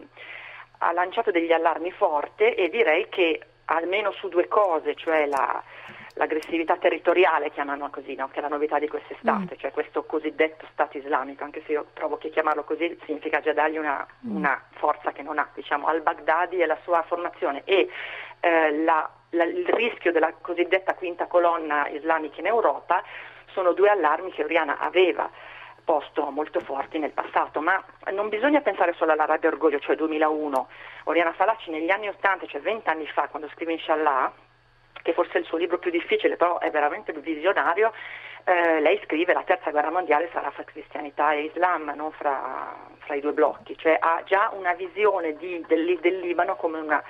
ha, 0.79 0.91
lanciato 0.91 1.31
degli 1.31 1.51
allarmi 1.51 1.91
forti 1.91 2.43
e 2.43 2.69
direi 2.69 3.07
che 3.09 3.39
almeno 3.65 4.11
su 4.11 4.27
due 4.27 4.47
cose, 4.47 4.95
cioè 4.95 5.25
la, 5.25 5.63
l'aggressività 6.15 6.77
territoriale, 6.77 7.51
chiamano 7.51 7.89
così, 7.89 8.15
no? 8.15 8.29
che 8.29 8.39
è 8.39 8.41
la 8.41 8.47
novità 8.47 8.79
di 8.79 8.87
quest'estate, 8.87 9.55
mm. 9.55 9.57
cioè 9.57 9.71
questo 9.71 10.03
cosiddetto 10.03 10.67
Stato 10.71 10.97
islamico, 10.97 11.43
anche 11.43 11.63
se 11.65 11.71
io 11.71 11.87
trovo 11.93 12.17
che 12.17 12.29
chiamarlo 12.29 12.63
così 12.63 12.97
significa 13.05 13.39
già 13.39 13.53
dargli 13.53 13.77
una, 13.77 14.05
mm. 14.25 14.35
una 14.35 14.61
forza 14.71 15.11
che 15.11 15.21
non 15.21 15.39
ha, 15.39 15.49
diciamo, 15.53 15.87
al-Baghdadi 15.87 16.59
e 16.59 16.65
la 16.65 16.77
sua 16.83 17.01
formazione 17.03 17.61
e 17.65 17.89
eh, 18.39 18.83
la 18.83 19.09
la, 19.33 19.43
il 19.43 19.67
rischio 19.67 20.11
della 20.11 20.33
cosiddetta 20.39 20.95
quinta 20.95 21.27
colonna 21.27 21.87
islamica 21.89 22.39
in 22.39 22.47
Europa 22.47 23.03
sono 23.51 23.73
due 23.73 23.89
allarmi 23.89 24.31
che 24.31 24.43
Oriana 24.43 24.77
aveva 24.79 25.29
posto 25.83 26.29
molto 26.29 26.59
forti 26.61 26.97
nel 26.97 27.11
passato, 27.11 27.59
ma 27.59 27.83
non 28.11 28.29
bisogna 28.29 28.61
pensare 28.61 28.93
solo 28.93 29.11
all'Arabia 29.11 29.49
Orgoglio, 29.49 29.79
cioè 29.79 29.95
2001. 29.95 30.67
Oriana 31.05 31.33
Falaci 31.33 31.69
negli 31.69 31.89
anni 31.89 32.07
80, 32.07 32.47
cioè 32.47 32.61
20 32.61 32.89
anni 32.89 33.05
fa, 33.07 33.27
quando 33.27 33.49
scrive 33.49 33.73
Inshallah, 33.73 34.31
che 35.01 35.13
forse 35.13 35.33
è 35.33 35.37
il 35.39 35.45
suo 35.45 35.57
libro 35.57 35.77
più 35.77 35.91
difficile, 35.91 36.37
però 36.37 36.59
è 36.59 36.71
veramente 36.71 37.11
visionario, 37.11 37.91
eh, 38.45 38.79
lei 38.79 38.99
scrive 39.03 39.33
la 39.33 39.43
terza 39.43 39.71
guerra 39.71 39.91
mondiale 39.91 40.29
sarà 40.31 40.49
fra 40.51 40.63
cristianità 40.63 41.33
e 41.33 41.43
Islam, 41.43 41.91
non 41.95 42.11
fra, 42.11 42.75
fra 42.99 43.15
i 43.15 43.21
due 43.21 43.33
blocchi, 43.33 43.77
cioè 43.77 43.97
ha 43.99 44.21
già 44.25 44.51
una 44.53 44.73
visione 44.73 45.35
di, 45.35 45.63
del, 45.67 45.99
del 45.99 46.19
Libano 46.19 46.55
come 46.55 46.79
una 46.79 47.03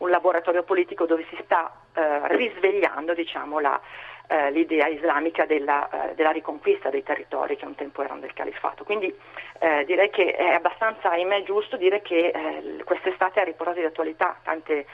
un 0.00 0.10
laboratorio 0.10 0.62
politico 0.62 1.06
dove 1.06 1.26
si 1.30 1.38
sta 1.44 1.72
eh, 1.94 2.36
risvegliando 2.36 3.14
diciamo, 3.14 3.58
la, 3.58 3.80
eh, 4.28 4.50
l'idea 4.50 4.86
islamica 4.86 5.44
della, 5.44 6.10
eh, 6.10 6.14
della, 6.14 6.30
riconquista 6.30 6.88
dei 6.88 7.02
territori 7.02 7.56
che 7.56 7.66
un 7.66 7.74
tempo 7.74 8.02
erano 8.02 8.20
del 8.20 8.32
califfato. 8.32 8.84
Quindi 8.84 9.14
eh, 9.58 9.84
direi 9.84 10.10
che 10.10 10.34
è 10.34 10.50
abbastanza, 10.50 11.10
ahimè, 11.10 11.42
giusto 11.42 11.76
dire 11.76 12.00
che 12.00 12.28
eh, 12.28 12.82
quest'estate 12.84 13.40
ha 13.40 13.44
riportato 13.44 13.80
di 13.80 13.86
attualità 13.86 14.38
tante 14.42 14.86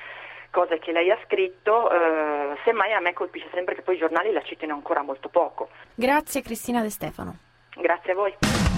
cose 0.50 0.78
che 0.78 0.92
lei 0.92 1.10
ha 1.10 1.18
scritto, 1.24 1.90
eh, 1.90 2.56
semmai 2.64 2.92
a 2.92 3.00
me 3.00 3.12
colpisce 3.12 3.48
sempre 3.52 3.74
che 3.74 3.82
poi 3.82 3.96
i 3.96 3.98
giornali 3.98 4.32
la 4.32 4.42
citino 4.42 4.74
ancora 4.74 5.02
molto 5.02 5.28
poco. 5.28 5.68
Grazie 5.94 6.40
Cristina 6.40 6.80
De 6.80 6.90
Stefano. 6.90 7.36
Grazie 7.74 8.12
a 8.12 8.14
voi. 8.14 8.75